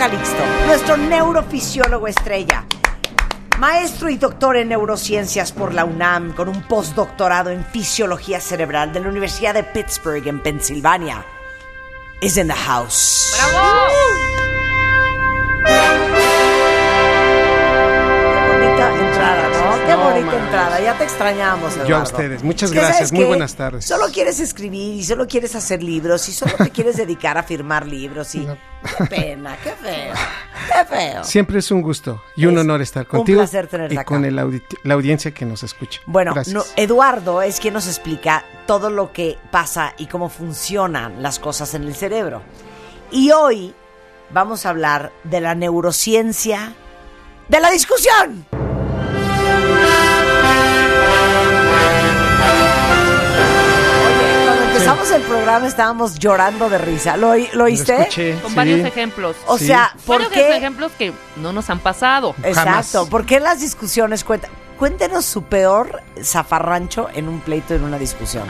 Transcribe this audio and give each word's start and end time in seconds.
Calixto, 0.00 0.42
nuestro 0.64 0.96
neurofisiólogo 0.96 2.08
estrella. 2.08 2.64
Maestro 3.58 4.08
y 4.08 4.16
doctor 4.16 4.56
en 4.56 4.70
neurociencias 4.70 5.52
por 5.52 5.74
la 5.74 5.84
UNAM, 5.84 6.32
con 6.32 6.48
un 6.48 6.62
postdoctorado 6.62 7.50
en 7.50 7.62
fisiología 7.66 8.40
cerebral 8.40 8.94
de 8.94 9.00
la 9.00 9.10
Universidad 9.10 9.52
de 9.52 9.62
Pittsburgh 9.62 10.26
en 10.26 10.42
Pensilvania. 10.42 11.22
Is 12.22 12.38
in 12.38 12.48
the 12.48 12.54
house. 12.54 13.36
¡Bravo! 13.52 14.29
¿No? 19.96 19.96
Qué 19.96 20.20
bonita 20.20 20.36
entrada. 20.44 20.80
Ya 20.80 20.96
te 20.98 21.04
extrañamos, 21.04 21.72
Eduardo. 21.72 21.88
Yo 21.88 21.96
a 21.96 22.02
ustedes. 22.02 22.42
Muchas 22.42 22.72
gracias. 22.72 22.96
¿sabes 22.96 23.12
Muy 23.12 23.22
qué? 23.22 23.26
buenas 23.28 23.54
tardes. 23.54 23.84
Solo 23.84 24.06
quieres 24.12 24.40
escribir 24.40 24.94
y 24.94 25.04
solo 25.04 25.26
quieres 25.26 25.54
hacer 25.54 25.82
libros 25.82 26.28
y 26.28 26.32
solo 26.32 26.52
te 26.56 26.70
quieres 26.72 26.96
dedicar 26.96 27.36
a 27.38 27.42
firmar 27.42 27.86
libros 27.86 28.34
y... 28.34 28.46
Qué 28.96 29.04
pena, 29.04 29.58
qué 29.62 29.72
feo, 29.72 30.14
qué 30.68 30.84
feo. 30.86 31.22
Siempre 31.24 31.58
es 31.58 31.70
un 31.70 31.82
gusto 31.82 32.22
y 32.34 32.46
un 32.46 32.54
Es 32.54 32.60
honor 32.60 32.80
estar 32.80 33.02
un 33.02 33.10
contigo 33.10 33.40
placer 33.40 33.66
tenerte 33.66 33.94
y 33.94 33.98
acá. 33.98 34.06
con 34.06 34.24
el 34.24 34.38
audi- 34.38 34.62
la 34.84 34.94
audiencia 34.94 35.32
que 35.32 35.44
nos 35.44 35.62
escucha. 35.62 36.00
Bueno, 36.06 36.32
no, 36.46 36.64
Eduardo 36.76 37.42
es 37.42 37.60
quien 37.60 37.74
nos 37.74 37.86
explica 37.86 38.42
todo 38.66 38.88
lo 38.88 39.12
que 39.12 39.36
pasa 39.50 39.92
y 39.98 40.06
cómo 40.06 40.30
funcionan 40.30 41.22
las 41.22 41.38
cosas 41.38 41.74
en 41.74 41.82
el 41.84 41.94
cerebro. 41.94 42.40
Y 43.10 43.32
hoy 43.32 43.74
vamos 44.30 44.64
a 44.64 44.70
hablar 44.70 45.12
de 45.24 45.42
la 45.42 45.54
neurociencia 45.54 46.72
de 47.48 47.60
la 47.60 47.70
discusión. 47.70 48.46
Empezamos 55.20 55.24
el 55.24 55.24
programa 55.24 55.66
estábamos 55.66 56.18
llorando 56.18 56.68
de 56.68 56.78
risa. 56.78 57.16
¿Lo, 57.16 57.34
lo 57.36 57.44
Lo 57.54 57.64
oíste? 57.64 57.94
escuché, 58.00 58.34
Con 58.40 58.50
sí. 58.50 58.56
varios 58.56 58.80
ejemplos. 58.86 59.36
O 59.46 59.58
Sí. 59.58 59.66
sea, 59.66 59.94
¿por 60.06 60.18
varios 60.22 60.32
qué? 60.32 60.56
ejemplos 60.56 60.92
que 60.98 61.12
no 61.36 61.52
nos 61.52 61.68
han 61.70 61.78
pasado. 61.80 62.34
Exacto. 62.42 62.60
Jamás. 63.00 63.08
¿Por 63.10 63.26
qué 63.26 63.40
las 63.40 63.60
discusiones 63.60 64.24
cuentan? 64.24 64.50
Cuéntenos 64.78 65.26
su 65.26 65.42
peor 65.42 66.02
zafarrancho 66.22 67.08
en 67.14 67.28
un 67.28 67.40
pleito, 67.40 67.74
en 67.74 67.84
una 67.84 67.98
discusión. 67.98 68.48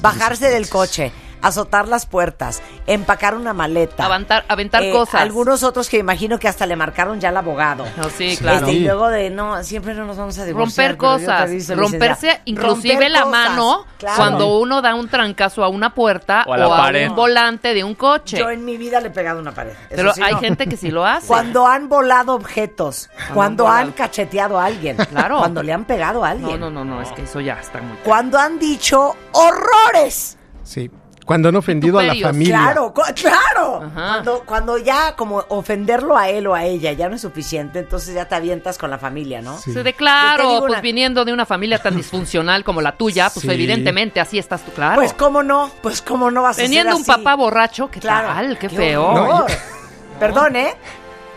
Bajarse 0.00 0.48
del 0.50 0.68
coche, 0.68 1.12
azotar 1.46 1.88
las 1.88 2.06
puertas, 2.06 2.62
empacar 2.86 3.34
una 3.34 3.52
maleta. 3.52 4.04
Aventar, 4.06 4.44
aventar 4.48 4.82
Eh, 4.82 4.92
cosas. 4.92 5.20
Algunos 5.20 5.62
otros 5.62 5.88
que 5.88 5.98
imagino 5.98 6.38
que 6.38 6.48
hasta 6.48 6.66
le 6.66 6.76
marcaron 6.76 7.20
ya 7.20 7.28
al 7.30 7.36
abogado. 7.36 7.84
No, 7.96 8.04
sí, 8.10 8.36
claro. 8.36 8.66
Este, 8.66 8.72
y 8.72 8.80
luego 8.84 9.08
de, 9.08 9.30
no, 9.30 9.62
siempre 9.64 9.94
no 9.94 10.04
nos 10.04 10.16
vamos 10.16 10.38
a 10.38 10.44
divorciar. 10.44 10.90
Romper 10.92 10.96
cosas, 10.96 11.40
aviso, 11.42 11.74
romperse 11.74 12.26
licenciada. 12.26 12.42
inclusive 12.44 12.94
Romper 12.94 13.10
la 13.10 13.22
cosas, 13.22 13.30
mano 13.32 13.86
claro. 13.98 14.16
cuando 14.16 14.58
uno 14.58 14.82
da 14.82 14.94
un 14.94 15.08
trancazo 15.08 15.64
a 15.64 15.68
una 15.68 15.94
puerta 15.94 16.44
O 16.46 16.52
a 16.52 16.56
la 16.56 16.68
o 16.68 16.74
a 16.74 16.76
pared. 16.78 17.08
un 17.10 17.16
volante 17.16 17.74
de 17.74 17.84
un 17.84 17.94
coche. 17.94 18.38
Yo 18.38 18.50
en 18.50 18.64
mi 18.64 18.76
vida 18.76 19.00
le 19.00 19.08
he 19.08 19.10
pegado 19.10 19.40
una 19.40 19.52
pared. 19.52 19.72
Eso 19.72 19.78
Pero 19.90 20.12
sí, 20.14 20.22
hay 20.22 20.34
no. 20.34 20.40
gente 20.40 20.66
que 20.66 20.76
sí 20.76 20.90
lo 20.90 21.04
hace. 21.06 21.26
Cuando 21.26 21.66
han 21.66 21.88
volado 21.88 22.34
objetos, 22.34 23.08
cuando 23.34 23.66
han 23.66 23.76
han 23.76 23.80
volado. 23.86 23.96
cacheteado 23.96 24.58
a 24.60 24.64
alguien, 24.66 24.96
Claro. 24.96 25.38
cuando 25.38 25.62
le 25.62 25.72
han 25.72 25.84
pegado 25.84 26.24
a 26.24 26.30
alguien, 26.30 26.60
No, 26.60 26.70
no, 26.70 26.84
no, 26.84 26.96
no, 26.96 27.02
es 27.02 27.10
que 27.12 27.22
eso 27.22 27.40
ya 27.40 27.54
está 27.60 27.80
muy... 27.80 27.96
cuando 28.04 28.38
han 28.38 28.58
dicho 28.58 29.14
horrores. 29.32 30.36
Sí. 30.62 30.90
Cuando 31.26 31.48
han 31.50 31.56
ofendido 31.56 31.98
a 31.98 32.04
la 32.04 32.14
familia. 32.14 32.56
Claro, 32.56 32.94
claro. 33.14 33.82
Ajá. 33.84 33.92
Cuando, 34.14 34.42
cuando 34.46 34.78
ya 34.78 35.14
como 35.16 35.44
ofenderlo 35.48 36.16
a 36.16 36.28
él 36.30 36.46
o 36.46 36.54
a 36.54 36.64
ella 36.64 36.92
ya 36.92 37.08
no 37.08 37.16
es 37.16 37.20
suficiente, 37.22 37.80
entonces 37.80 38.14
ya 38.14 38.26
te 38.28 38.36
avientas 38.36 38.78
con 38.78 38.90
la 38.90 38.98
familia, 38.98 39.42
¿no? 39.42 39.58
Sí. 39.58 39.72
Se 39.72 39.82
de 39.82 39.90
Yo 39.90 39.92
te 39.92 39.94
claro, 39.94 40.48
digo 40.48 40.60
pues 40.60 40.70
una- 40.72 40.80
viniendo 40.80 41.24
de 41.24 41.32
una 41.32 41.44
familia 41.44 41.78
tan 41.82 41.96
disfuncional 41.96 42.62
como 42.64 42.80
la 42.80 42.96
tuya, 42.96 43.28
pues 43.28 43.42
Sí. 43.44 43.50
evidentemente 43.50 44.20
así 44.20 44.38
estás 44.38 44.62
tú, 44.64 44.70
claro. 44.70 44.94
Pues 44.94 45.12
cómo 45.14 45.42
no, 45.42 45.68
pues 45.82 46.00
cómo 46.00 46.30
no 46.30 46.42
vas 46.42 46.58
a 46.58 46.62
Teniendo 46.62 46.92
ser 46.92 46.96
un 46.96 47.02
así? 47.02 47.10
papá 47.22 47.34
borracho, 47.34 47.90
¿qué 47.90 47.98
Claro. 48.00 48.28
tal? 48.28 48.56
Qué, 48.58 48.68
feo. 48.68 49.44
Perdón, 50.20 50.56
¿eh? 50.56 50.74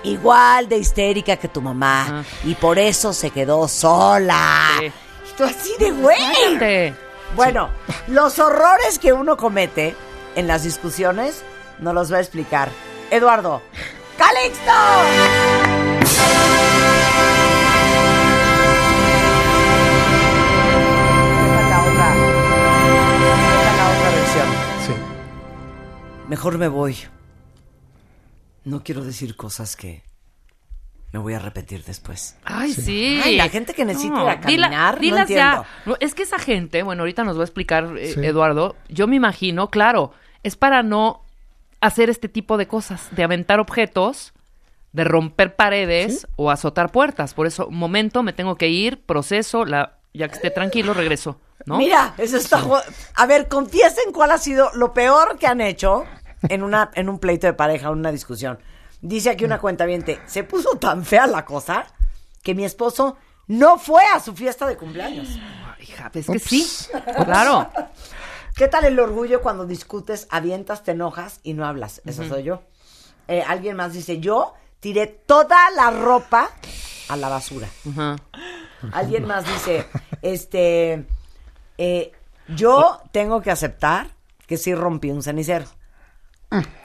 Igual 0.03 0.69
de 0.69 0.77
histérica 0.77 1.35
que 1.37 1.47
tu 1.47 1.61
mamá 1.61 2.23
y 2.45 2.53
por 2.55 2.79
eso 2.79 3.11
se 3.11 3.31
quedó 3.31 3.67
sola. 3.67 4.67
Sí. 4.79 4.85
Y 4.85 5.35
tú 5.35 5.43
así 5.43 5.71
de 5.79 5.91
güey. 5.91 6.93
Bueno, 7.35 7.69
los 8.07 8.39
horrores 8.39 8.99
que 8.99 9.13
uno 9.13 9.37
comete 9.37 9.95
en 10.35 10.47
las 10.47 10.63
discusiones 10.63 11.43
nos 11.79 11.93
los 11.93 12.11
va 12.11 12.17
a 12.17 12.21
explicar 12.21 12.69
Eduardo 13.11 13.61
Calixto. 14.17 14.71
Mejor 26.27 26.59
me 26.59 26.67
voy. 26.67 26.95
No 28.63 28.83
quiero 28.83 29.03
decir 29.03 29.35
cosas 29.35 29.75
que 29.75 30.03
me 31.11 31.19
voy 31.19 31.33
a 31.33 31.39
repetir 31.39 31.83
después. 31.83 32.35
Ay, 32.43 32.71
sí. 32.73 33.19
Ay, 33.23 33.35
la 33.37 33.49
gente 33.49 33.73
que 33.73 33.83
necesita 33.85 34.21
ir 34.21 34.29
a 34.29 34.35
dila- 34.41 34.41
caminar, 34.41 35.01
no 35.01 35.17
entiendo. 35.17 35.27
ya. 35.27 35.63
No, 35.85 35.95
es 35.99 36.13
que 36.13 36.23
esa 36.23 36.37
gente, 36.39 36.83
bueno, 36.83 37.01
ahorita 37.03 37.23
nos 37.23 37.35
va 37.37 37.41
a 37.41 37.45
explicar 37.45 37.95
eh, 37.97 38.13
Sí. 38.13 38.25
Eduardo, 38.25 38.75
yo 38.89 39.07
me 39.07 39.15
imagino, 39.15 39.69
claro, 39.69 40.11
es 40.43 40.55
para 40.55 40.83
no 40.83 41.23
hacer 41.81 42.09
este 42.09 42.29
tipo 42.29 42.57
de 42.57 42.67
cosas, 42.67 43.07
de 43.11 43.23
aventar 43.23 43.59
objetos, 43.59 44.33
de 44.91 45.03
romper 45.03 45.55
paredes 45.55 46.27
o 46.35 46.51
azotar 46.51 46.91
puertas. 46.91 47.33
Por 47.33 47.47
eso, 47.47 47.69
momento, 47.71 48.21
me 48.23 48.33
tengo 48.33 48.55
que 48.55 48.69
ir, 48.69 49.01
proceso, 49.03 49.65
la, 49.65 49.97
ya 50.13 50.27
que 50.27 50.35
esté 50.35 50.51
tranquilo, 50.51 50.93
regreso. 50.93 51.39
¿no? 51.65 51.77
Mira, 51.77 52.13
eso 52.17 52.37
está. 52.37 52.61
A 53.15 53.25
ver, 53.25 53.47
confiesen 53.47 54.11
cuál 54.13 54.31
ha 54.31 54.37
sido 54.37 54.69
lo 54.75 54.93
peor 54.93 55.37
que 55.37 55.45
han 55.47 55.59
hecho 55.61 56.05
en 56.47 56.63
una 56.63 56.89
en 56.95 57.09
un 57.09 57.19
pleito 57.19 57.47
de 57.47 57.53
pareja, 57.53 57.87
en 57.89 57.93
una 57.99 58.11
discusión. 58.11 58.59
Dice 59.01 59.29
aquí 59.29 59.45
una 59.45 59.59
cuenta 59.59 59.85
se 60.25 60.43
puso 60.43 60.77
tan 60.77 61.05
fea 61.05 61.27
la 61.27 61.45
cosa 61.45 61.85
que 62.43 62.53
mi 62.53 62.65
esposo 62.65 63.17
no 63.47 63.77
fue 63.77 64.03
a 64.13 64.19
su 64.19 64.35
fiesta 64.35 64.67
de 64.67 64.77
cumpleaños. 64.77 65.27
Ay, 65.77 65.83
hija, 65.87 66.11
es 66.13 66.27
que 66.27 66.39
sí, 66.39 66.67
claro. 67.23 67.69
¿Qué 68.55 68.67
tal 68.67 68.83
el 68.83 68.99
orgullo 68.99 69.41
cuando 69.41 69.65
discutes, 69.65 70.27
avientas, 70.29 70.83
te 70.83 70.91
enojas 70.91 71.39
y 71.43 71.53
no 71.53 71.65
hablas? 71.65 72.01
Eso 72.05 72.27
soy 72.27 72.43
yo. 72.43 72.61
Eh, 73.29 73.41
alguien 73.47 73.77
más 73.77 73.93
dice, 73.93 74.19
yo 74.19 74.53
tiré 74.81 75.07
toda 75.07 75.71
la 75.71 75.91
ropa 75.91 76.49
a 77.07 77.15
la 77.15 77.29
basura. 77.29 77.69
Alguien 78.91 79.25
más 79.25 79.45
dice, 79.45 79.87
este, 80.21 81.05
eh, 81.77 82.11
yo 82.49 83.01
tengo 83.13 83.41
que 83.41 83.51
aceptar 83.51 84.07
que 84.45 84.57
sí 84.57 84.75
rompí 84.75 85.09
un 85.09 85.23
cenicero. 85.23 85.65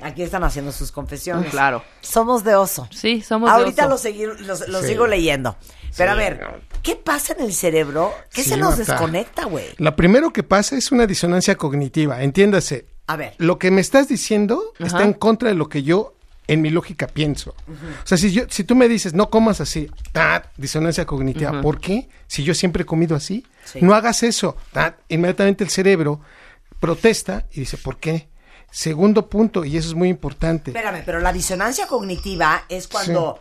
Aquí 0.02 0.22
están 0.22 0.44
haciendo 0.44 0.72
sus 0.72 0.92
confesiones. 0.92 1.50
Claro. 1.50 1.82
Somos 2.02 2.44
de 2.44 2.54
oso. 2.54 2.86
Sí, 2.92 3.22
somos 3.22 3.48
de 3.50 3.56
Ahorita 3.56 3.82
oso. 3.86 3.90
lo, 3.90 3.98
seguir- 3.98 4.40
lo- 4.40 4.66
lo 4.68 4.82
Sí. 4.82 4.88
sigo 4.88 5.06
leyendo. 5.06 5.56
Pero 5.96 6.10
a 6.12 6.14
ver, 6.14 6.44
¿qué 6.82 6.96
pasa 6.96 7.32
en 7.38 7.44
el 7.44 7.54
cerebro? 7.54 8.12
¿Qué 8.32 8.42
Sí, 8.42 8.50
se 8.50 8.56
nos 8.58 8.76
Marta. 8.76 8.92
desconecta, 8.92 9.44
güey? 9.46 9.66
Lo 9.78 9.96
primero 9.96 10.32
que 10.32 10.42
pasa 10.42 10.76
es 10.76 10.92
una 10.92 11.06
disonancia 11.06 11.56
cognitiva. 11.56 12.22
Entiéndase. 12.22 12.86
A 13.06 13.16
ver. 13.16 13.34
Lo 13.38 13.58
que 13.58 13.70
me 13.70 13.80
estás 13.80 14.08
diciendo 14.08 14.62
Ajá. 14.76 14.86
está 14.86 15.02
en 15.04 15.12
contra 15.14 15.48
de 15.48 15.54
lo 15.54 15.68
que 15.68 15.82
yo 15.82 16.14
en 16.46 16.60
mi 16.60 16.68
lógica 16.68 17.06
pienso. 17.06 17.54
O 17.68 18.06
sea, 18.06 18.18
si 18.18 18.32
yo, 18.32 18.42
si 18.50 18.64
tú 18.64 18.74
me 18.74 18.86
dices 18.86 19.14
no 19.14 19.30
comas 19.30 19.62
así, 19.62 19.90
¡tat! 20.12 20.46
disonancia 20.58 21.06
cognitiva. 21.06 21.62
¿Por 21.62 21.80
qué? 21.80 22.08
Si 22.26 22.42
yo 22.44 22.52
siempre 22.54 22.82
he 22.82 22.86
comido 22.86 23.16
así, 23.16 23.46
Sí. 23.64 23.78
no 23.80 23.94
hagas 23.94 24.22
eso. 24.22 24.56
¡tat! 24.72 24.96
Inmediatamente 25.08 25.64
el 25.64 25.70
cerebro 25.70 26.20
protesta 26.80 27.46
y 27.52 27.60
dice, 27.60 27.78
¿por 27.78 27.96
qué? 27.98 28.28
Segundo 28.74 29.28
punto, 29.28 29.64
y 29.64 29.76
eso 29.76 29.86
es 29.86 29.94
muy 29.94 30.08
importante. 30.08 30.72
Espérame, 30.72 31.04
pero 31.06 31.20
la 31.20 31.32
disonancia 31.32 31.86
cognitiva 31.86 32.64
es 32.68 32.88
cuando 32.88 33.38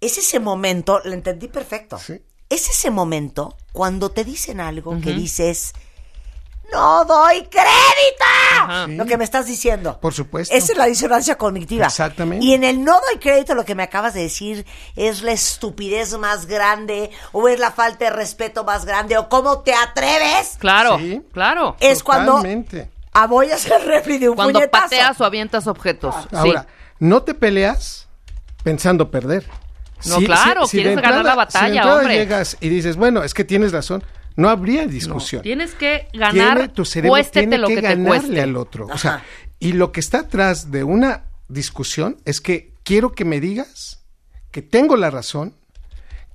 es 0.00 0.18
ese 0.18 0.38
momento, 0.38 1.00
lo 1.04 1.12
entendí 1.14 1.48
perfecto. 1.48 1.98
Sí. 1.98 2.22
Es 2.48 2.70
ese 2.70 2.92
momento 2.92 3.56
cuando 3.72 4.10
te 4.12 4.22
dicen 4.22 4.60
algo 4.60 5.00
que 5.00 5.12
dices, 5.12 5.72
no 6.72 7.04
doy 7.04 7.42
crédito. 7.48 8.86
Lo 8.96 9.04
que 9.04 9.16
me 9.16 9.24
estás 9.24 9.46
diciendo. 9.46 9.98
Por 10.00 10.14
supuesto. 10.14 10.54
Esa 10.54 10.72
es 10.72 10.78
la 10.78 10.86
disonancia 10.86 11.36
cognitiva. 11.36 11.86
Exactamente. 11.86 12.44
Y 12.46 12.54
en 12.54 12.62
el 12.62 12.84
no 12.84 12.92
doy 12.92 13.18
crédito 13.18 13.56
lo 13.56 13.64
que 13.64 13.74
me 13.74 13.82
acabas 13.82 14.14
de 14.14 14.22
decir 14.22 14.64
es 14.94 15.22
la 15.22 15.32
estupidez 15.32 16.16
más 16.18 16.46
grande 16.46 17.10
o 17.32 17.48
es 17.48 17.58
la 17.58 17.72
falta 17.72 18.04
de 18.04 18.10
respeto 18.12 18.62
más 18.62 18.84
grande 18.84 19.18
o 19.18 19.28
cómo 19.28 19.62
te 19.62 19.74
atreves 19.74 20.56
Claro, 20.58 20.98
Sí. 21.00 21.20
claro. 21.32 21.76
es 21.80 22.04
cuando 22.04 22.36
Totalmente. 22.36 22.90
A 23.22 23.26
voy 23.26 23.50
a 23.50 23.54
hacer 23.54 23.80
refri 23.86 24.18
de 24.18 24.28
un 24.28 24.36
Cuando 24.36 24.58
puñetazo. 24.60 24.82
pateas 24.84 25.20
o 25.20 25.24
avientas 25.24 25.66
objetos. 25.66 26.14
sí. 26.30 26.36
Ahora, 26.36 26.66
no 26.98 27.22
te 27.22 27.34
peleas 27.34 28.08
pensando 28.62 29.10
perder. 29.10 29.44
No, 30.06 30.18
claro, 30.18 30.62
de 30.64 30.68
quieres 30.70 30.96
ganar 31.00 31.24
la 31.24 31.32
si 31.32 31.36
batalla, 31.36 31.66
entrada 31.80 31.98
hombre. 32.00 32.14
llegas 32.16 32.56
y 32.60 32.68
dices, 32.68 32.96
bueno, 32.96 33.22
es 33.24 33.32
que 33.34 33.44
tienes 33.44 33.72
razón, 33.72 34.04
no 34.36 34.48
habría 34.50 34.86
discusión. 34.86 35.42
Tienes 35.42 35.74
que 35.74 36.08
ganar, 36.12 36.56
Tiene- 36.58 36.68
tu 36.68 36.84
cerebro 36.84 37.12
cuéstete 37.12 37.40
tiene 37.46 37.58
lo 37.58 37.68
que, 37.68 37.76
que, 37.76 37.80
te 37.80 37.86
ganarle 37.88 38.08
cueste. 38.08 38.40
al 38.42 38.56
otro. 38.56 38.86
O 38.92 38.98
sea, 38.98 39.24
y 39.58 39.72
lo 39.72 39.92
que 39.92 40.00
está 40.00 40.20
atrás 40.20 40.70
de 40.70 40.84
una 40.84 41.24
discusión 41.48 42.18
es 42.26 42.40
que 42.42 42.74
quiero 42.82 43.12
que 43.12 43.24
me 43.24 43.40
digas 43.40 44.04
que 44.50 44.60
tengo 44.62 44.96
la 44.96 45.10
razón, 45.10 45.54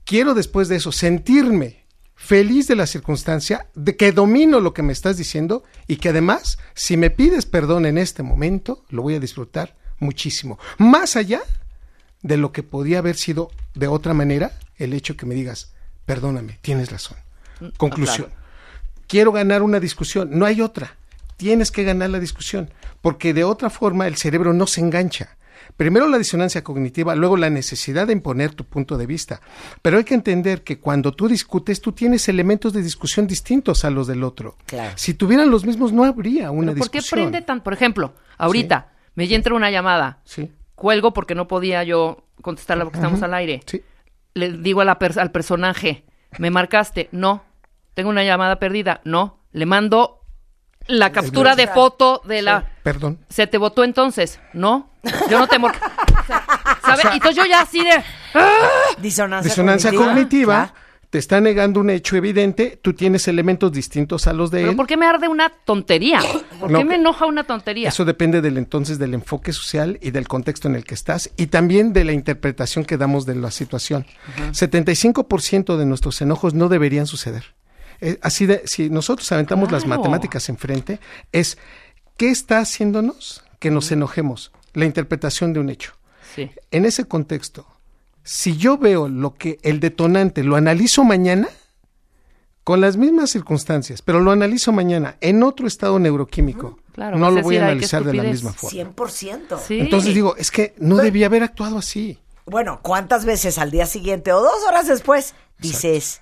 quiero 0.06 0.34
después 0.34 0.68
de 0.68 0.78
eso 0.78 0.92
sentirme 0.92 1.81
feliz 2.22 2.68
de 2.68 2.76
la 2.76 2.86
circunstancia, 2.86 3.66
de 3.74 3.98
que 3.98 4.12
domino 4.12 4.60
lo 4.60 4.76
que 4.76 4.84
me 4.84 4.94
estás 4.94 5.18
diciendo 5.18 5.64
y 5.88 5.96
que 5.96 6.10
además, 6.10 6.60
si 6.76 6.96
me 6.96 7.10
pides 7.10 7.48
perdón 7.48 7.88
en 7.88 7.98
este 7.98 8.22
momento, 8.22 8.86
lo 8.90 9.02
voy 9.02 9.16
a 9.16 9.20
disfrutar 9.20 9.76
muchísimo. 9.98 10.60
Más 10.78 11.16
allá 11.16 11.42
de 12.22 12.38
lo 12.38 12.52
que 12.52 12.62
podía 12.62 13.00
haber 13.00 13.18
sido 13.18 13.50
de 13.74 13.88
otra 13.88 14.14
manera 14.14 14.52
el 14.78 14.94
hecho 14.94 15.18
que 15.18 15.26
me 15.26 15.34
digas, 15.34 15.74
perdóname, 16.06 16.60
tienes 16.62 16.92
razón. 16.92 17.18
Conclusión. 17.78 18.28
claro. 18.28 18.42
Quiero 19.08 19.32
ganar 19.32 19.64
una 19.64 19.80
discusión, 19.80 20.30
no 20.32 20.46
hay 20.46 20.62
otra. 20.62 20.96
Tienes 21.38 21.72
que 21.72 21.84
ganar 21.84 22.12
la 22.12 22.20
discusión, 22.20 22.70
porque 23.02 23.34
de 23.34 23.44
otra 23.44 23.72
forma 23.72 24.08
el 24.08 24.16
cerebro 24.16 24.54
no 24.54 24.68
se 24.68 24.80
engancha. 24.80 25.38
Primero 25.78 26.08
la 26.08 26.18
disonancia 26.18 26.64
cognitiva, 26.64 27.16
luego 27.16 27.38
la 27.38 27.50
necesidad 27.50 28.08
de 28.08 28.14
imponer 28.14 28.54
tu 28.54 28.66
punto 28.66 28.98
de 28.98 29.06
vista. 29.06 29.42
Pero 29.82 29.98
hay 29.98 30.04
que 30.04 30.14
entender 30.14 30.64
que 30.64 30.80
cuando 30.80 31.12
tú 31.14 31.28
discutes, 31.28 31.82
tú 31.82 31.92
tienes 31.92 32.28
elementos 32.30 32.74
de 32.74 32.82
discusión 32.82 33.28
distintos 33.28 33.84
a 33.86 33.90
los 33.90 34.08
del 34.08 34.24
otro. 34.24 34.58
Claro. 34.66 34.94
Si 34.98 35.14
tuvieran 35.14 35.50
los 35.50 35.66
mismos, 35.66 35.92
no 35.94 36.04
habría 36.04 36.52
una 36.52 36.74
¿Pero 36.74 36.80
¿Por 36.80 36.92
qué 36.92 37.00
discusión. 37.00 37.32
prende 37.32 37.46
tan? 37.46 37.62
Por 37.62 37.74
ejemplo, 37.74 38.14
ahorita 38.38 38.92
me 39.16 39.26
entra 39.34 39.54
una 39.56 39.72
llamada, 39.72 40.20
Sí, 40.24 40.52
cuelgo 40.76 41.14
porque 41.14 41.36
no 41.36 41.48
podía 41.48 41.84
yo 41.84 42.24
contestarla 42.42 42.84
porque 42.86 42.98
estamos 43.00 43.22
al 43.24 43.34
aire. 43.34 43.62
sí. 43.66 43.82
Le 44.34 44.52
digo 44.54 44.80
a 44.82 44.86
la 44.86 44.98
pers- 44.98 45.18
al 45.20 45.32
personaje, 45.32 46.06
¿me 46.38 46.52
marcaste? 46.52 47.10
No. 47.12 47.44
¿Tengo 47.94 48.10
una 48.10 48.24
llamada 48.24 48.60
perdida? 48.60 49.02
No. 49.04 49.40
Le 49.52 49.66
mando 49.66 50.21
la 50.88 51.12
captura 51.12 51.56
de 51.56 51.68
foto 51.68 52.22
de 52.26 52.42
la... 52.42 52.66
Perdón. 52.84 53.20
¿Se 53.30 53.48
te 53.48 53.58
votó 53.58 53.84
entonces? 53.84 54.40
No. 54.54 54.90
Yo 55.30 55.40
no 55.40 55.48
te... 55.48 55.58
mor- 55.60 55.72
O 55.76 56.26
sea, 56.28 56.44
¿sabe? 56.84 57.02
Y 57.12 57.14
entonces 57.16 57.36
yo 57.36 57.46
ya 57.50 57.62
así 57.62 57.80
de... 57.84 58.04
Disonancia, 59.02 59.50
Disonancia 59.50 59.94
cognitiva. 59.94 60.74
te 61.10 61.18
está 61.18 61.42
negando 61.42 61.80
un 61.82 61.90
hecho 61.90 62.16
evidente, 62.16 62.80
tú 62.82 62.94
tienes 62.94 63.28
elementos 63.28 63.72
distintos 63.72 64.28
a 64.28 64.34
los 64.34 64.50
de 64.52 64.60
¿Pero 64.60 64.72
él. 64.72 64.78
por 64.78 64.88
qué 64.88 64.96
me 64.98 65.06
arde 65.06 65.28
una 65.28 65.50
tontería? 65.50 66.22
¿Por 66.60 66.72
No, 66.72 66.80
qué 66.80 66.86
me 66.86 66.92
que- 66.96 67.00
enoja 67.02 67.26
una 67.26 67.44
tontería? 67.44 67.90
Eso 67.90 68.06
depende 68.06 68.42
del 68.42 68.58
entonces 68.58 68.98
del 69.00 69.14
enfoque 69.14 69.52
social 69.54 69.98
y 70.02 70.12
del 70.12 70.28
contexto 70.28 70.68
en 70.68 70.76
el 70.76 70.84
que 70.86 70.94
estás 70.94 71.30
y 71.38 71.48
también 71.48 71.94
de 71.94 72.06
la 72.06 72.14
interpretación 72.14 72.86
que 72.86 72.98
damos 72.98 73.26
de 73.26 73.36
la 73.36 73.52
situación. 73.52 74.06
75% 74.52 75.78
de 75.78 75.86
nuestros 75.86 76.22
enojos 76.22 76.54
no 76.54 76.70
deberían 76.70 77.08
suceder. 77.08 77.44
Eh, 78.02 78.18
así 78.22 78.46
de, 78.46 78.64
si 78.66 78.90
nosotros 78.90 79.32
aventamos 79.32 79.72
las 79.72 79.86
matemáticas 79.86 80.50
enfrente, 80.50 81.00
es 81.32 81.58
¿qué 82.18 82.30
está 82.30 82.60
haciéndonos 82.60 83.44
que 83.60 83.72
nos 83.72 83.92
enojemos? 83.92 84.52
La 84.74 84.86
interpretación 84.86 85.54
de 85.54 85.60
un 85.60 85.70
hecho. 85.70 85.94
Sí. 86.36 86.50
En 86.72 86.86
ese 86.86 87.06
contexto, 87.06 87.68
si 88.24 88.58
yo 88.58 88.78
veo 88.78 89.08
lo 89.08 89.36
que 89.36 89.60
el 89.64 89.80
detonante 89.80 90.44
lo 90.44 90.56
analizo 90.56 91.04
mañana, 91.04 91.48
con 92.64 92.80
las 92.80 92.96
mismas 92.96 93.32
circunstancias, 93.32 94.02
pero 94.02 94.20
lo 94.20 94.32
analizo 94.32 94.72
mañana 94.72 95.18
en 95.22 95.44
otro 95.44 95.68
estado 95.68 95.98
neuroquímico, 96.00 96.80
Claro, 96.94 97.18
no 97.18 97.32
lo 97.32 97.42
voy 97.42 97.58
a 97.58 97.60
decir, 97.60 97.62
"Ay, 97.62 97.68
qué 97.68 97.72
analizar 97.72 98.04
de 98.04 98.14
la 98.14 98.24
estupidez". 98.24 98.44
misma 98.44 98.54
forma. 98.54 98.72
100%. 98.72 99.60
Sí. 99.68 99.80
Entonces 99.80 100.14
digo, 100.14 100.36
es 100.38 100.52
que 100.52 100.74
no 100.78 100.98
debía 100.98 101.26
haber 101.26 101.44
actuado 101.44 101.78
así. 101.78 102.20
Bueno, 102.46 102.80
¿cuántas 102.84 103.26
veces 103.26 103.58
al 103.58 103.72
día 103.72 103.86
siguiente 103.86 104.32
o 104.32 104.42
dos 104.42 104.64
horas 104.68 104.88
después 104.88 105.34
dices, 105.60 106.22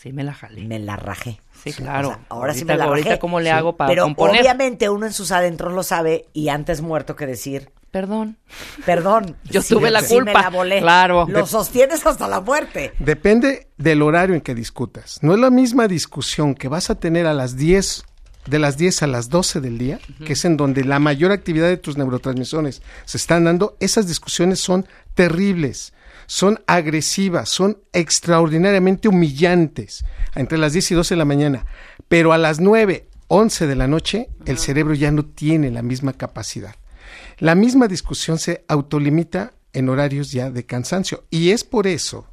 Sí, 0.00 0.12
me 0.12 0.22
la 0.22 0.32
jalé. 0.32 0.64
me 0.64 0.78
la 0.78 0.96
rajé? 0.96 1.40
Sí, 1.62 1.72
claro. 1.72 2.08
O 2.08 2.12
sea, 2.12 2.20
ahora 2.28 2.54
sí 2.54 2.64
me 2.64 2.76
la 2.76 2.84
ahorita 2.84 3.08
rajé. 3.10 3.18
¿cómo 3.18 3.40
le 3.40 3.50
hago 3.50 3.76
para 3.76 3.88
Pero 3.88 4.04
componer? 4.04 4.40
obviamente 4.42 4.88
uno 4.88 5.06
en 5.06 5.12
sus 5.12 5.32
adentros 5.32 5.72
lo 5.72 5.82
sabe 5.82 6.26
y 6.32 6.50
antes 6.50 6.80
muerto 6.82 7.16
que 7.16 7.26
decir, 7.26 7.70
Perdón. 7.90 8.36
perdón. 8.86 9.34
Yo 9.44 9.62
sí, 9.62 9.74
tuve 9.74 9.90
la 9.90 10.02
sí 10.02 10.16
me 10.20 10.24
culpa. 10.26 10.42
la 10.42 10.50
volé. 10.50 10.80
Claro. 10.80 11.26
Lo 11.28 11.46
sostienes 11.46 12.04
hasta 12.06 12.28
la 12.28 12.40
muerte. 12.40 12.92
Depende 12.98 13.66
del 13.76 14.02
horario 14.02 14.34
en 14.34 14.40
que 14.42 14.54
discutas. 14.54 15.18
No 15.22 15.32
es 15.34 15.40
la 15.40 15.50
misma 15.50 15.88
discusión 15.88 16.54
que 16.54 16.68
vas 16.68 16.90
a 16.90 16.94
tener 16.96 17.26
a 17.26 17.32
las 17.34 17.56
10, 17.56 18.04
de 18.46 18.58
las 18.58 18.76
10 18.76 19.02
a 19.02 19.06
las 19.08 19.30
12 19.30 19.60
del 19.60 19.78
día, 19.78 19.98
que 20.24 20.34
es 20.34 20.44
en 20.44 20.56
donde 20.56 20.84
la 20.84 20.98
mayor 20.98 21.32
actividad 21.32 21.66
de 21.68 21.76
tus 21.78 21.96
neurotransmisores 21.96 22.82
se 23.04 23.16
están 23.16 23.44
dando. 23.44 23.76
Esas 23.80 24.06
discusiones 24.06 24.60
son 24.60 24.86
terribles, 25.14 25.92
son 26.28 26.60
agresivas, 26.66 27.48
son 27.48 27.78
extraordinariamente 27.94 29.08
humillantes 29.08 30.04
entre 30.34 30.58
las 30.58 30.74
10 30.74 30.90
y 30.90 30.94
12 30.94 31.14
de 31.14 31.18
la 31.18 31.24
mañana. 31.24 31.64
Pero 32.06 32.32
a 32.34 32.38
las 32.38 32.60
9, 32.60 33.08
11 33.28 33.66
de 33.66 33.74
la 33.74 33.86
noche, 33.88 34.28
el 34.44 34.58
cerebro 34.58 34.92
ya 34.94 35.10
no 35.10 35.24
tiene 35.24 35.70
la 35.70 35.80
misma 35.82 36.12
capacidad. 36.12 36.76
La 37.38 37.54
misma 37.54 37.88
discusión 37.88 38.38
se 38.38 38.64
autolimita 38.68 39.54
en 39.72 39.88
horarios 39.88 40.30
ya 40.30 40.50
de 40.50 40.66
cansancio. 40.66 41.24
Y 41.30 41.50
es 41.50 41.64
por 41.64 41.86
eso 41.86 42.26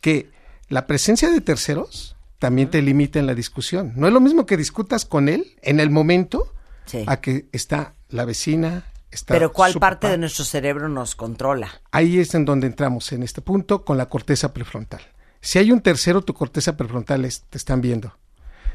que 0.00 0.28
la 0.68 0.88
presencia 0.88 1.30
de 1.30 1.40
terceros 1.40 2.16
también 2.40 2.68
te 2.68 2.82
limita 2.82 3.20
en 3.20 3.26
la 3.26 3.34
discusión. 3.34 3.92
No 3.94 4.08
es 4.08 4.12
lo 4.12 4.20
mismo 4.20 4.44
que 4.44 4.56
discutas 4.56 5.04
con 5.04 5.28
él 5.28 5.54
en 5.62 5.78
el 5.78 5.90
momento 5.90 6.52
Sí. 6.86 7.04
a 7.06 7.20
que 7.20 7.46
está 7.52 7.94
la 8.08 8.24
vecina, 8.24 8.84
está 9.16 9.34
Pero 9.34 9.52
¿cuál 9.52 9.74
parte 9.74 10.08
de 10.08 10.16
nuestro 10.18 10.44
cerebro 10.44 10.88
nos 10.88 11.14
controla? 11.16 11.68
Ahí 11.90 12.18
es 12.20 12.34
en 12.34 12.44
donde 12.44 12.66
entramos 12.68 13.10
en 13.12 13.22
este 13.24 13.42
punto 13.42 13.84
con 13.84 13.98
la 13.98 14.06
corteza 14.06 14.52
prefrontal. 14.54 15.00
Si 15.40 15.58
hay 15.58 15.72
un 15.72 15.80
tercero, 15.80 16.22
tu 16.22 16.32
corteza 16.34 16.76
prefrontal 16.76 17.24
es- 17.24 17.42
te 17.50 17.58
están 17.58 17.80
viendo. 17.80 18.16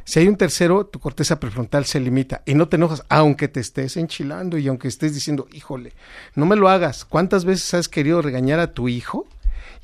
Si 0.04 0.20
hay 0.20 0.28
un 0.28 0.36
tercero, 0.36 0.86
tu 0.88 1.00
corteza 1.00 1.40
prefrontal 1.40 1.86
se 1.86 2.00
limita 2.00 2.42
y 2.46 2.56
no 2.56 2.68
te 2.68 2.76
enojas, 2.78 3.04
aunque 3.08 3.48
te 3.48 3.60
estés 3.60 3.98
enchilando 3.98 4.58
y 4.58 4.68
aunque 4.68 4.88
estés 4.88 5.14
diciendo, 5.14 5.48
híjole, 5.52 5.94
no 6.36 6.46
me 6.46 6.56
lo 6.56 6.70
hagas. 6.70 7.06
¿Cuántas 7.06 7.46
veces 7.46 7.74
has 7.76 7.88
querido 7.88 8.22
regañar 8.22 8.60
a 8.60 8.74
tu 8.74 8.90
hijo 8.90 9.28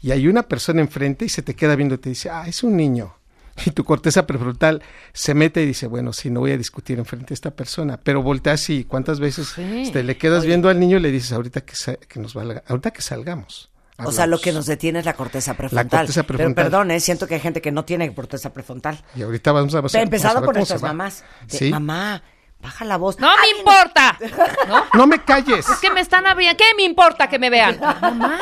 y 0.01 0.11
hay 0.11 0.27
una 0.27 0.43
persona 0.43 0.81
enfrente 0.81 1.25
y 1.25 1.29
se 1.29 1.43
te 1.43 1.55
queda 1.55 1.75
viendo 1.75 1.95
y 1.95 1.99
te 1.99 2.09
dice, 2.09 2.29
ah, 2.31 2.47
es 2.47 2.63
un 2.63 2.75
niño? 2.75 3.15
Y 3.65 3.71
tu 3.71 3.83
corteza 3.83 4.25
prefrontal 4.27 4.81
se 5.13 5.33
mete 5.33 5.63
y 5.63 5.65
dice, 5.65 5.87
bueno, 5.87 6.13
sí, 6.13 6.29
no 6.29 6.39
voy 6.41 6.51
a 6.51 6.57
discutir 6.57 6.99
enfrente 6.99 7.29
de 7.29 7.33
esta 7.33 7.51
persona, 7.51 7.99
pero 8.01 8.21
volteas 8.21 8.69
y 8.69 8.83
cuántas 8.83 9.19
veces 9.19 9.47
Sí. 9.55 9.89
te 9.91 10.03
le 10.03 10.17
quedas 10.17 10.45
viendo 10.45 10.69
al 10.69 10.79
niño 10.79 10.97
y 10.97 10.99
le 11.01 11.11
dices, 11.11 11.31
ahorita 11.33 11.61
que, 11.61 11.75
sa- 11.75 11.95
que 11.97 12.19
nos 12.19 12.33
valga, 12.33 12.63
ahorita 12.67 12.91
que 12.91 13.01
salgamos. 13.01 13.69
O 13.99 14.11
sea, 14.11 14.27
lo 14.27 14.35
hablamos". 14.35 14.41
que 14.41 14.51
nos 14.53 14.65
detiene 14.67 14.99
es 14.99 15.05
la 15.05 15.13
corteza 15.13 15.55
prefrontal. 15.55 16.01
corteza 16.01 16.21
prefrontal. 16.23 16.53
Pero 16.55 16.69
perdón, 16.69 16.91
¿eh? 16.91 16.99
siento 16.99 17.25
que 17.27 17.33
hay 17.35 17.41
gente 17.41 17.61
que 17.61 17.71
no 17.71 17.83
tiene 17.83 18.13
corteza 18.13 18.53
prefrontal. 18.53 19.03
Y 19.15 19.23
ahorita 19.23 19.51
vamos 19.51 19.73
a, 19.73 19.79
a- 19.79 20.01
Empezado 20.03 20.43
por 20.45 20.55
nuestras 20.55 20.81
mamás. 20.83 21.23
De, 21.49 21.57
Sí. 21.57 21.69
Mamá, 21.71 22.21
baja 22.61 22.85
la 22.85 22.97
voz. 22.97 23.19
¡No 23.19 23.29
me 23.41 23.57
importa! 23.59 24.17
¿No? 24.67 24.83
No 24.93 25.07
me 25.07 25.23
calles. 25.23 25.67
Es 25.69 25.77
que 25.79 25.91
me 25.91 26.01
están 26.01 26.25
abriendo. 26.25 26.57
¿Qué 26.57 26.65
me 26.75 26.83
importa 26.83 27.27
que 27.29 27.39
me 27.39 27.49
vean? 27.49 27.79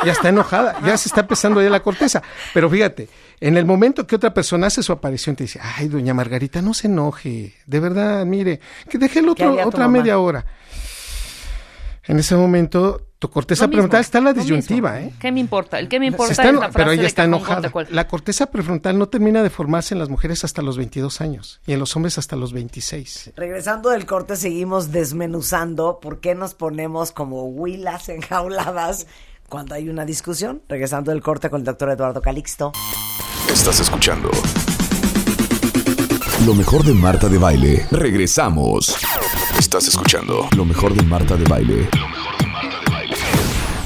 Ya 0.04 0.12
está 0.12 0.30
enojada, 0.30 0.80
ya 0.84 0.98
se 0.98 1.10
está 1.10 1.22
empezando 1.22 1.62
ya 1.62 1.70
la 1.70 1.82
corteza. 1.82 2.22
Pero 2.54 2.70
fíjate, 2.70 3.10
en 3.40 3.58
el 3.58 3.66
momento 3.66 4.08
que 4.08 4.16
otra 4.16 4.34
persona 4.34 4.68
hace 4.68 4.82
su 4.84 4.92
aparición, 4.92 5.36
te 5.36 5.44
dice, 5.44 5.60
ay, 5.62 5.88
doña 5.88 6.14
Margarita, 6.14 6.62
no 6.62 6.74
se 6.74 6.88
enoje. 6.88 7.54
De 7.66 7.80
verdad, 7.80 8.26
mire, 8.26 8.60
que 8.90 8.98
deje 8.98 9.20
el 9.20 9.26
¿Qué 9.36 9.46
otro, 9.46 9.68
otra 9.68 9.82
mamá? 9.88 10.00
media 10.00 10.18
hora. 10.20 10.46
En 12.08 12.20
ese 12.20 12.36
momento, 12.36 13.02
tu 13.20 13.30
corteza 13.30 13.68
prefrontal 13.68 14.02
está 14.02 14.18
en 14.18 14.24
la 14.26 14.34
disyuntiva. 14.34 15.00
¿eh? 15.00 15.14
¿Qué 15.20 15.32
me 15.32 15.40
importa? 15.40 15.80
El 15.80 15.88
que 15.88 16.00
me 16.00 16.08
importa 16.08 16.32
está 16.32 16.50
es 16.50 16.54
la 16.54 16.60
frase 16.60 16.78
pero 16.78 16.92
ella 16.92 17.08
está 17.08 17.24
enojada. 17.24 17.72
La 17.90 18.08
corteza 18.08 18.48
prefrontal 18.48 18.98
no 18.98 19.08
termina 19.08 19.42
de 19.42 19.50
formarse 19.50 19.94
en 19.94 20.00
las 20.00 20.10
mujeres 20.10 20.44
hasta 20.44 20.62
los 20.62 20.78
22 20.78 21.22
años 21.22 21.62
y 21.66 21.74
en 21.74 21.80
los 21.80 21.96
hombres 21.96 22.18
hasta 22.18 22.36
los 22.36 22.54
26. 22.54 23.32
Regresando 23.36 23.90
del 23.90 24.06
corte, 24.06 24.36
seguimos 24.36 24.92
desmenuzando 24.92 26.00
por 26.02 26.20
qué 26.20 26.36
nos 26.36 26.54
ponemos 26.54 27.12
como 27.12 27.46
huilas 27.46 28.10
enjauladas 28.10 29.08
cuando 29.48 29.76
hay 29.76 29.90
una 29.90 30.06
discusión. 30.06 30.62
Regresando 30.68 31.12
del 31.12 31.22
corte 31.22 31.50
con 31.50 31.62
el 31.62 31.66
doctor 31.66 31.90
Eduardo 31.92 32.22
Calixto. 32.22 32.74
Estás 33.50 33.80
escuchando 33.80 34.30
lo 36.46 36.54
mejor 36.54 36.84
de 36.84 36.94
Marta 36.94 37.28
de 37.30 37.38
Baile. 37.38 37.88
Regresamos. 37.92 38.96
Estás 39.58 39.88
escuchando 39.88 40.48
lo 40.56 40.66
mejor 40.66 40.94
de 40.94 41.02
Marta 41.04 41.36
de 41.36 41.46
Baile. 41.46 41.90
Lo 41.98 42.08
mejor 42.08 42.25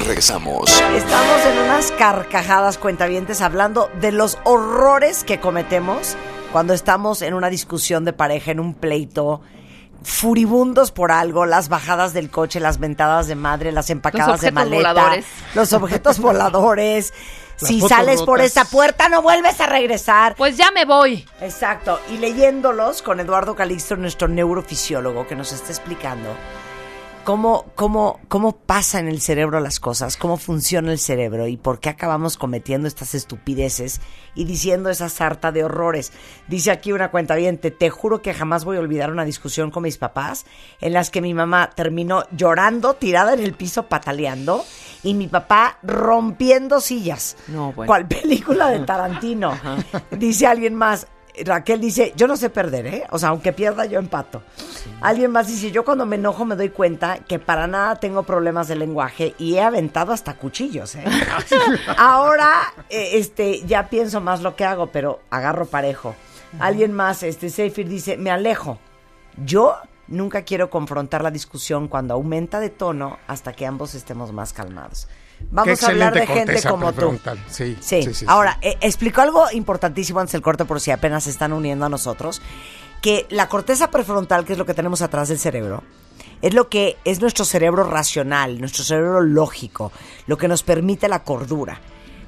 Regresamos. 0.09 0.71
Estamos 0.95 1.45
en 1.45 1.57
unas 1.65 1.91
carcajadas 1.91 2.79
cuentavientes 2.79 3.41
hablando 3.41 3.91
de 4.01 4.11
los 4.11 4.39
horrores 4.43 5.23
que 5.23 5.39
cometemos 5.39 6.17
cuando 6.51 6.73
estamos 6.73 7.21
en 7.21 7.35
una 7.35 7.51
discusión 7.51 8.05
de 8.05 8.13
pareja, 8.13 8.49
en 8.49 8.59
un 8.59 8.73
pleito, 8.73 9.41
furibundos 10.01 10.91
por 10.91 11.11
algo, 11.11 11.45
las 11.45 11.69
bajadas 11.69 12.13
del 12.13 12.31
coche, 12.31 12.59
las 12.59 12.79
ventadas 12.79 13.27
de 13.27 13.35
madre, 13.35 13.71
las 13.71 13.91
empacadas 13.91 14.41
de 14.41 14.51
maleta, 14.51 14.93
voladores. 14.93 15.25
los 15.53 15.73
objetos 15.73 16.17
voladores. 16.19 17.13
Las 17.61 17.69
si 17.69 17.79
sales 17.79 18.23
por 18.23 18.41
esa 18.41 18.65
puerta 18.65 19.09
no 19.09 19.21
vuelves 19.21 19.61
a 19.61 19.67
regresar. 19.67 20.33
Pues 20.35 20.57
ya 20.57 20.71
me 20.71 20.85
voy. 20.85 21.23
Exacto, 21.39 21.99
y 22.11 22.17
leyéndolos 22.17 23.03
con 23.03 23.19
Eduardo 23.19 23.55
Calixto, 23.55 23.95
nuestro 23.95 24.27
neurofisiólogo, 24.27 25.27
que 25.27 25.35
nos 25.35 25.51
está 25.51 25.67
explicando 25.71 26.35
cómo, 27.23 27.65
cómo, 27.75 28.19
cómo 28.27 28.57
pasa 28.57 28.99
en 28.99 29.07
el 29.07 29.21
cerebro 29.21 29.59
las 29.59 29.79
cosas, 29.79 30.17
cómo 30.17 30.37
funciona 30.37 30.91
el 30.91 30.99
cerebro 30.99 31.47
y 31.47 31.57
por 31.57 31.79
qué 31.79 31.89
acabamos 31.89 32.37
cometiendo 32.37 32.87
estas 32.87 33.15
estupideces 33.15 34.01
y 34.35 34.45
diciendo 34.45 34.89
esa 34.89 35.09
sarta 35.09 35.51
de 35.51 35.63
horrores. 35.63 36.11
Dice 36.47 36.71
aquí 36.71 36.91
una 36.91 37.11
cuenta 37.11 37.35
te 37.77 37.89
juro 37.89 38.21
que 38.21 38.33
jamás 38.33 38.65
voy 38.65 38.77
a 38.77 38.81
olvidar 38.81 39.11
una 39.11 39.25
discusión 39.25 39.71
con 39.71 39.83
mis 39.83 39.97
papás 39.97 40.45
en 40.81 40.93
las 40.93 41.09
que 41.09 41.21
mi 41.21 41.33
mamá 41.33 41.69
terminó 41.75 42.23
llorando, 42.31 42.93
tirada 42.95 43.33
en 43.33 43.39
el 43.41 43.53
piso, 43.53 43.87
pataleando, 43.87 44.63
y 45.03 45.13
mi 45.13 45.27
papá 45.27 45.77
rompiendo 45.83 46.81
sillas. 46.81 47.37
No, 47.47 47.71
bueno. 47.73 47.87
¿Cuál 47.87 48.07
película 48.07 48.69
de 48.69 48.79
Tarantino? 48.85 49.57
Dice 50.11 50.47
alguien 50.47 50.75
más. 50.75 51.07
Raquel 51.45 51.79
dice, 51.79 52.13
yo 52.15 52.27
no 52.27 52.37
sé 52.37 52.49
perder, 52.49 52.87
¿eh? 52.87 53.03
O 53.11 53.19
sea, 53.19 53.29
aunque 53.29 53.53
pierda, 53.53 53.85
yo 53.85 53.99
empato. 53.99 54.41
Alguien 55.01 55.31
más 55.31 55.47
dice, 55.47 55.71
yo 55.71 55.85
cuando 55.85 56.05
me 56.05 56.15
enojo 56.15 56.45
me 56.45 56.55
doy 56.55 56.69
cuenta 56.69 57.19
que 57.19 57.39
para 57.39 57.67
nada 57.67 57.95
tengo 57.95 58.23
problemas 58.23 58.67
de 58.67 58.75
lenguaje 58.75 59.35
y 59.37 59.55
he 59.55 59.61
aventado 59.61 60.11
hasta 60.11 60.35
cuchillos, 60.35 60.95
¿eh? 60.95 61.03
Ahora, 61.97 62.73
eh, 62.89 63.11
este, 63.13 63.61
ya 63.65 63.89
pienso 63.89 64.21
más 64.21 64.41
lo 64.41 64.55
que 64.55 64.65
hago, 64.65 64.87
pero 64.87 65.21
agarro 65.29 65.65
parejo. 65.65 66.15
Alguien 66.59 66.93
más, 66.93 67.23
este, 67.23 67.49
Seifir 67.49 67.87
dice, 67.87 68.17
me 68.17 68.31
alejo. 68.31 68.79
Yo 69.37 69.75
nunca 70.07 70.41
quiero 70.41 70.69
confrontar 70.69 71.23
la 71.23 71.31
discusión 71.31 71.87
cuando 71.87 72.15
aumenta 72.15 72.59
de 72.59 72.69
tono 72.69 73.19
hasta 73.27 73.53
que 73.53 73.65
ambos 73.65 73.95
estemos 73.95 74.33
más 74.33 74.53
calmados. 74.53 75.07
Vamos 75.51 75.81
a 75.83 75.87
hablar 75.87 76.13
de 76.13 76.27
gente 76.27 76.61
como 76.63 76.93
tú. 76.93 77.19
Sí. 77.49 77.77
sí, 77.79 78.13
sí, 78.13 78.25
Ahora, 78.27 78.59
eh, 78.61 78.77
explicó 78.81 79.21
algo 79.21 79.45
importantísimo 79.51 80.19
antes 80.19 80.33
del 80.33 80.41
corte 80.41 80.65
por 80.65 80.79
si 80.79 80.91
apenas 80.91 81.23
se 81.23 81.31
están 81.31 81.53
uniendo 81.53 81.85
a 81.85 81.89
nosotros, 81.89 82.41
que 83.01 83.25
la 83.29 83.47
corteza 83.47 83.89
prefrontal, 83.89 84.45
que 84.45 84.53
es 84.53 84.59
lo 84.59 84.65
que 84.65 84.73
tenemos 84.73 85.01
atrás 85.01 85.29
del 85.29 85.39
cerebro, 85.39 85.83
es 86.41 86.53
lo 86.53 86.69
que 86.69 86.97
es 87.03 87.19
nuestro 87.21 87.45
cerebro 87.45 87.83
racional, 87.83 88.59
nuestro 88.59 88.83
cerebro 88.83 89.21
lógico, 89.21 89.91
lo 90.27 90.37
que 90.37 90.47
nos 90.47 90.63
permite 90.63 91.07
la 91.07 91.23
cordura. 91.23 91.79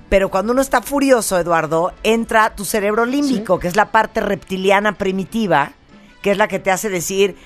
Pero 0.09 0.29
cuando 0.29 0.51
uno 0.51 0.61
está 0.61 0.81
furioso, 0.81 1.39
Eduardo, 1.39 1.93
entra 2.03 2.53
tu 2.55 2.65
cerebro 2.65 3.05
límbico, 3.05 3.59
que 3.59 3.67
es 3.67 3.77
la 3.77 3.91
parte 3.91 4.19
reptiliana 4.19 4.97
primitiva, 4.97 5.71
que 6.21 6.31
es 6.31 6.37
la 6.37 6.47
que 6.47 6.59
te 6.59 6.71
hace 6.71 6.89
decir 6.89 7.37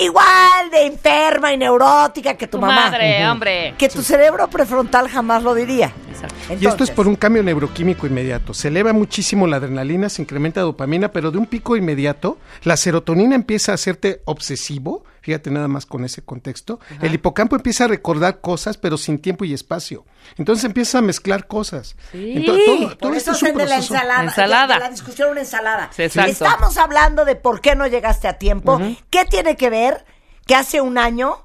igual 0.00 0.70
de 0.70 0.86
enferma 0.86 1.52
y 1.52 1.56
neurótica 1.56 2.34
que 2.36 2.46
tu, 2.46 2.58
Tu 2.58 2.60
mamá. 2.60 2.90
madre, 2.90 3.26
hombre. 3.28 3.74
Que 3.78 3.88
tu 3.88 4.02
cerebro 4.02 4.48
prefrontal 4.48 5.08
jamás 5.08 5.42
lo 5.42 5.54
diría. 5.54 5.92
Exacto. 6.10 6.34
Y 6.48 6.52
esto 6.54 6.54
es 6.54 6.72
Entonces, 6.72 6.90
por 6.96 7.06
un 7.08 7.16
cambio 7.16 7.42
neuroquímico 7.42 8.06
inmediato. 8.06 8.52
Se 8.54 8.68
eleva 8.68 8.92
muchísimo 8.92 9.46
la 9.46 9.56
adrenalina, 9.56 10.08
se 10.08 10.22
incrementa 10.22 10.60
dopamina, 10.60 11.12
pero 11.12 11.30
de 11.30 11.38
un 11.38 11.46
pico 11.46 11.76
inmediato, 11.76 12.38
la 12.64 12.76
serotonina 12.76 13.34
empieza 13.34 13.72
a 13.72 13.76
hacerte 13.76 14.20
obsesivo. 14.24 15.04
Fíjate 15.28 15.50
nada 15.50 15.68
más 15.68 15.84
con 15.84 16.06
ese 16.06 16.22
contexto. 16.22 16.80
El 17.02 17.12
hipocampo 17.12 17.54
empieza 17.54 17.84
a 17.84 17.88
recordar 17.88 18.40
cosas, 18.40 18.78
pero 18.78 18.96
sin 18.96 19.18
tiempo 19.18 19.44
y 19.44 19.52
espacio. 19.52 20.06
Entonces 20.38 20.64
empiezas 20.64 20.94
a 20.94 21.02
mezclar 21.02 21.46
cosas. 21.46 21.96
Sí. 22.12 22.32
Entonces, 22.36 22.64
todo, 22.64 22.96
todo 22.96 23.12
eso 23.12 23.32
es 23.32 23.42
un 23.42 23.58
de 23.58 23.66
la 23.66 23.76
ensalada. 23.76 24.22
Ensalada. 24.24 24.74
de 24.76 24.80
la 24.80 24.88
discusión 24.88 25.30
una 25.32 25.40
ensalada. 25.40 25.90
Sí, 25.94 26.04
exacto. 26.04 26.30
Estamos 26.32 26.78
hablando 26.78 27.26
de 27.26 27.36
por 27.36 27.60
qué 27.60 27.74
no 27.74 27.86
llegaste 27.86 28.26
a 28.26 28.38
tiempo. 28.38 28.80
¿Qué 29.10 29.26
tiene 29.26 29.54
que 29.58 29.68
ver 29.68 30.06
que 30.46 30.54
hace 30.54 30.80
un 30.80 30.96
año 30.96 31.44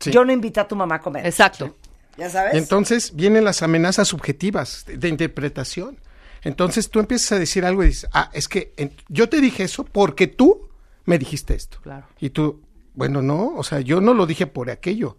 Sí. 0.00 0.10
yo 0.10 0.24
no 0.24 0.32
invité 0.32 0.60
a 0.60 0.66
tu 0.66 0.74
mamá 0.74 0.94
a 0.94 1.00
comer? 1.02 1.26
Exacto. 1.26 1.76
¿Ya 2.16 2.30
sabes? 2.30 2.54
Entonces 2.54 3.14
vienen 3.14 3.44
las 3.44 3.62
amenazas 3.62 4.08
subjetivas 4.08 4.86
de, 4.86 4.96
de 4.96 5.08
interpretación. 5.08 5.98
Entonces 6.44 6.88
tú 6.88 6.98
empiezas 6.98 7.32
a 7.32 7.38
decir 7.38 7.66
algo 7.66 7.84
y 7.84 7.88
dices, 7.88 8.08
ah, 8.14 8.30
es 8.32 8.48
que 8.48 8.72
en- 8.78 8.96
yo 9.10 9.28
te 9.28 9.38
dije 9.42 9.64
eso 9.64 9.84
porque 9.84 10.28
tú 10.28 10.70
me 11.04 11.18
dijiste 11.18 11.52
esto. 11.54 11.78
Claro. 11.82 12.06
Y 12.20 12.30
tú, 12.30 12.62
bueno, 12.94 13.22
no, 13.22 13.54
o 13.54 13.62
sea, 13.62 13.80
yo 13.80 14.00
no 14.00 14.14
lo 14.14 14.26
dije 14.26 14.46
por 14.46 14.70
aquello. 14.70 15.16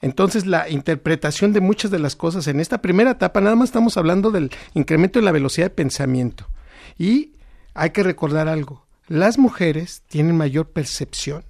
Entonces 0.00 0.44
la 0.46 0.68
interpretación 0.68 1.52
de 1.52 1.60
muchas 1.60 1.90
de 1.90 1.98
las 1.98 2.16
cosas 2.16 2.46
en 2.46 2.60
esta 2.60 2.82
primera 2.82 3.12
etapa, 3.12 3.40
nada 3.40 3.56
más 3.56 3.70
estamos 3.70 3.96
hablando 3.96 4.30
del 4.30 4.50
incremento 4.74 5.18
de 5.18 5.24
la 5.24 5.32
velocidad 5.32 5.66
de 5.66 5.70
pensamiento. 5.70 6.46
Y 6.98 7.32
hay 7.72 7.90
que 7.90 8.02
recordar 8.02 8.48
algo, 8.48 8.84
las 9.08 9.38
mujeres 9.38 10.02
tienen 10.08 10.36
mayor 10.36 10.68
percepción 10.68 11.44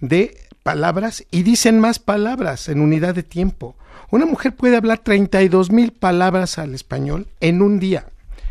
de 0.00 0.36
palabras 0.62 1.24
y 1.30 1.42
dicen 1.42 1.80
más 1.80 1.98
palabras 1.98 2.68
en 2.68 2.80
unidad 2.80 3.14
de 3.14 3.22
tiempo. 3.22 3.76
Una 4.10 4.26
mujer 4.26 4.54
puede 4.54 4.76
hablar 4.76 4.98
32 4.98 5.70
mil 5.70 5.92
palabras 5.92 6.58
al 6.58 6.74
español 6.74 7.28
en 7.40 7.62
un 7.62 7.78
día. 7.78 8.06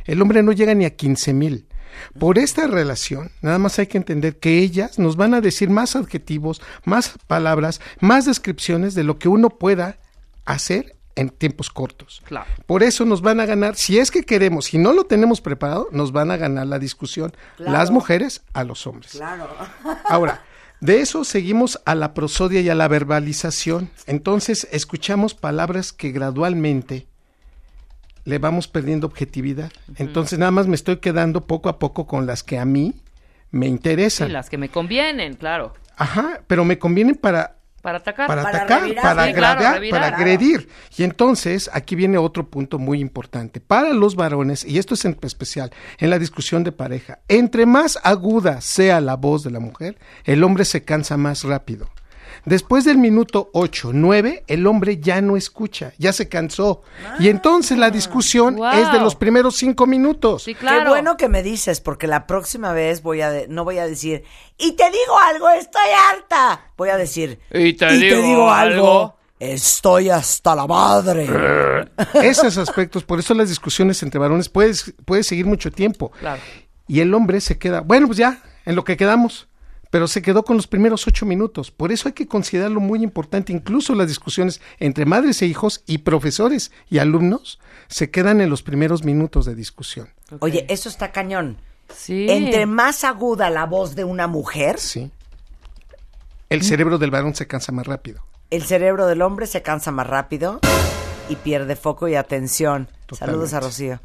El 0.06 0.22
hombre 0.22 0.44
no 0.44 0.52
llega 0.52 0.74
ni 0.74 0.86
a 0.86 0.96
15 0.96 1.34
mil. 1.34 1.66
Por 2.18 2.38
esta 2.38 2.68
relación, 2.68 3.32
nada 3.42 3.58
más 3.60 3.80
hay 3.80 3.88
que 3.88 3.98
entender 3.98 4.40
que 4.40 4.60
ellas 4.60 5.00
nos 5.00 5.16
van 5.16 5.34
a 5.34 5.42
decir 5.42 5.70
más 5.70 5.96
adjetivos, 5.96 6.62
más 6.86 7.14
palabras, 7.28 7.82
más 8.00 8.26
descripciones 8.26 8.96
de 8.96 9.04
lo 9.04 9.20
que 9.20 9.28
uno 9.30 9.50
pueda 9.50 9.98
hacer 10.46 10.96
en 11.16 11.30
tiempos 11.30 11.70
cortos. 11.70 12.22
Claro. 12.26 12.48
Por 12.66 12.82
eso 12.82 13.04
nos 13.04 13.22
van 13.22 13.40
a 13.42 13.46
ganar, 13.46 13.76
si 13.76 14.00
es 14.00 14.10
que 14.10 14.24
queremos, 14.24 14.66
si 14.66 14.78
no 14.78 14.94
lo 14.94 15.04
tenemos 15.04 15.42
preparado, 15.42 15.90
nos 15.92 16.12
van 16.14 16.32
a 16.32 16.38
ganar 16.38 16.68
la 16.68 16.80
discusión 16.80 17.34
Claro. 17.58 17.74
las 17.74 17.92
mujeres 17.92 18.42
a 18.54 18.64
los 18.64 18.88
hombres. 18.88 19.12
Claro. 19.12 19.48
Ahora, 20.08 20.44
de 20.80 21.02
eso 21.02 21.26
seguimos 21.26 21.82
a 21.84 21.94
la 21.96 22.14
prosodia 22.14 22.62
y 22.62 22.70
a 22.70 22.76
la 22.76 22.88
verbalización. 22.88 23.90
Entonces, 24.06 24.66
escuchamos 24.72 25.34
palabras 25.34 25.92
que 25.92 26.12
gradualmente 26.12 27.09
le 28.30 28.38
vamos 28.38 28.68
perdiendo 28.68 29.08
objetividad. 29.08 29.72
Entonces, 29.98 30.38
nada 30.40 30.52
más 30.52 30.68
me 30.68 30.76
estoy 30.76 30.98
quedando 30.98 31.42
poco 31.48 31.68
a 31.70 31.80
poco 31.80 32.06
con 32.08 32.26
las 32.26 32.44
que 32.44 32.58
a 32.60 32.66
mí 32.66 32.94
me 33.52 33.66
Sí, 33.66 33.72
interesan. 33.72 34.32
las 34.32 34.50
que 34.50 34.58
me 34.58 34.70
convienen, 34.70 35.34
claro. 35.34 35.74
Ajá, 35.98 36.42
pero 36.48 36.64
me 36.64 36.78
convienen 36.78 37.16
para 37.16 37.56
Para 37.82 37.98
atacar. 37.98 38.28
para, 38.28 38.44
Para 38.44 38.58
atacar, 38.60 38.82
revirar, 38.84 39.04
para 39.04 39.26
sí, 39.26 39.34
claro, 39.34 39.48
agradar, 39.60 39.74
revirar. 39.76 40.02
para 40.02 40.16
agredir. 40.18 40.70
Y 40.98 41.04
entonces 41.04 41.70
aquí 41.74 41.96
viene 41.96 42.18
otro 42.18 42.48
punto 42.50 42.78
muy 42.78 43.00
importante. 43.00 43.60
Para 43.62 43.94
los 43.94 44.16
varones, 44.16 44.64
y 44.66 44.78
esto 44.78 44.94
es 44.94 45.06
en 45.06 45.18
especial 45.24 45.72
en 45.98 46.10
la 46.10 46.20
discusión 46.20 46.64
de 46.64 46.72
pareja, 46.72 47.20
entre 47.28 47.66
más 47.66 47.98
aguda 48.04 48.62
sea 48.62 49.02
la 49.02 49.16
voz 49.16 49.44
de 49.44 49.52
la 49.52 49.60
mujer, 49.60 49.98
el 50.26 50.44
hombre 50.44 50.66
se 50.66 50.84
cansa 50.84 51.18
más 51.18 51.44
rápido. 51.44 51.90
Después 52.50 52.84
del 52.84 52.98
minuto 52.98 53.52
8, 53.54 53.92
9, 53.94 54.44
el 54.48 54.66
hombre 54.66 54.98
ya 55.00 55.22
no 55.22 55.38
escucha, 55.38 55.94
ya 56.00 56.12
se 56.14 56.28
cansó. 56.28 56.82
y 57.20 57.30
entonces 57.30 57.78
la 57.78 57.92
discusión 57.92 58.56
Wow. 58.56 58.72
es 58.72 58.92
de 58.92 58.98
los 59.00 59.14
primeros 59.16 59.56
cinco 59.56 59.86
minutos. 59.86 60.44
Sí, 60.44 60.56
claro. 60.56 60.86
Qué 60.86 60.90
bueno 60.90 61.16
que 61.16 61.30
me 61.30 61.44
dices, 61.44 61.80
porque 61.80 62.08
la 62.08 62.26
próxima 62.26 62.74
vez 62.74 63.04
voy 63.04 63.22
a 63.22 63.30
de- 63.30 63.48
no 63.48 63.64
voy 63.66 63.78
a 63.78 63.86
decir, 63.86 64.24
y 64.58 64.72
te 64.72 64.86
digo 64.86 65.20
algo, 65.20 65.48
estoy 65.52 65.90
harta. 66.12 66.72
Voy 66.76 66.90
a 66.90 66.98
decir, 66.98 67.40
Y 67.54 67.74
te 67.74 67.94
digo 67.94 68.50
algo, 68.50 69.16
estoy 69.40 70.10
hasta 70.10 70.56
la 70.56 70.66
madre. 70.66 71.28
Esos 72.16 72.58
aspectos, 72.58 73.04
por 73.04 73.20
eso 73.20 73.36
las 73.36 73.50
discusiones 73.50 74.02
entre 74.02 74.20
varones 74.20 74.50
puedes, 74.50 74.92
puede 75.06 75.22
seguir 75.24 75.46
mucho 75.46 75.70
tiempo. 75.72 76.12
Claro. 76.20 76.42
Y 76.88 77.02
el 77.02 77.14
hombre 77.14 77.42
se 77.42 77.60
queda, 77.60 77.82
bueno, 77.82 78.08
pues 78.08 78.18
ya, 78.18 78.42
en 78.66 78.76
lo 78.76 78.84
que 78.84 78.98
quedamos. 78.98 79.48
Pero 79.90 80.08
se 80.08 80.22
quedó 80.22 80.44
con 80.44 80.56
los 80.56 80.68
primeros 80.68 81.08
ocho 81.08 81.26
minutos. 81.26 81.72
Por 81.72 81.92
eso 81.92 82.08
hay 82.10 82.14
que 82.14 82.28
considerarlo 82.28 82.80
muy 82.80 83.02
importante. 83.04 83.52
Incluso 83.52 83.96
las 83.96 84.08
discusiones 84.08 84.62
entre 84.80 85.06
madres 85.06 85.42
e 85.42 85.48
hijos 85.48 85.82
y 85.88 86.00
profesores 86.00 86.72
y 86.90 87.00
alumnos 87.00 87.60
se 87.88 88.12
quedan 88.12 88.40
en 88.42 88.50
los 88.52 88.62
primeros 88.62 89.04
minutos 89.04 89.46
de 89.46 89.56
discusión. 89.56 90.10
Oye, 90.40 90.66
eso 90.70 90.90
está 90.90 91.12
cañón. 91.12 91.58
Sí. 91.96 92.28
Entre 92.30 92.68
más 92.68 93.04
aguda 93.04 93.50
la 93.50 93.66
voz 93.66 93.96
de 93.96 94.04
una 94.04 94.28
mujer, 94.28 94.78
Sí. 94.80 95.10
El 96.50 96.64
cerebro 96.64 96.98
del 96.98 97.12
varón 97.12 97.36
se 97.36 97.46
cansa 97.48 97.72
más 97.72 97.86
rápido. 97.86 98.24
el 98.52 98.64
cerebro 98.64 99.06
del 99.06 99.22
hombre 99.22 99.46
se 99.46 99.62
cansa 99.62 99.92
más 99.92 100.08
rápido 100.08 100.60
y 101.30 101.36
pierde 101.36 101.76
foco 101.76 102.08
y 102.08 102.16
atención. 102.16 102.88
Totalmente. 103.06 103.18
Saludos 103.50 103.54
a 103.54 103.60
Rocío. 103.60 104.00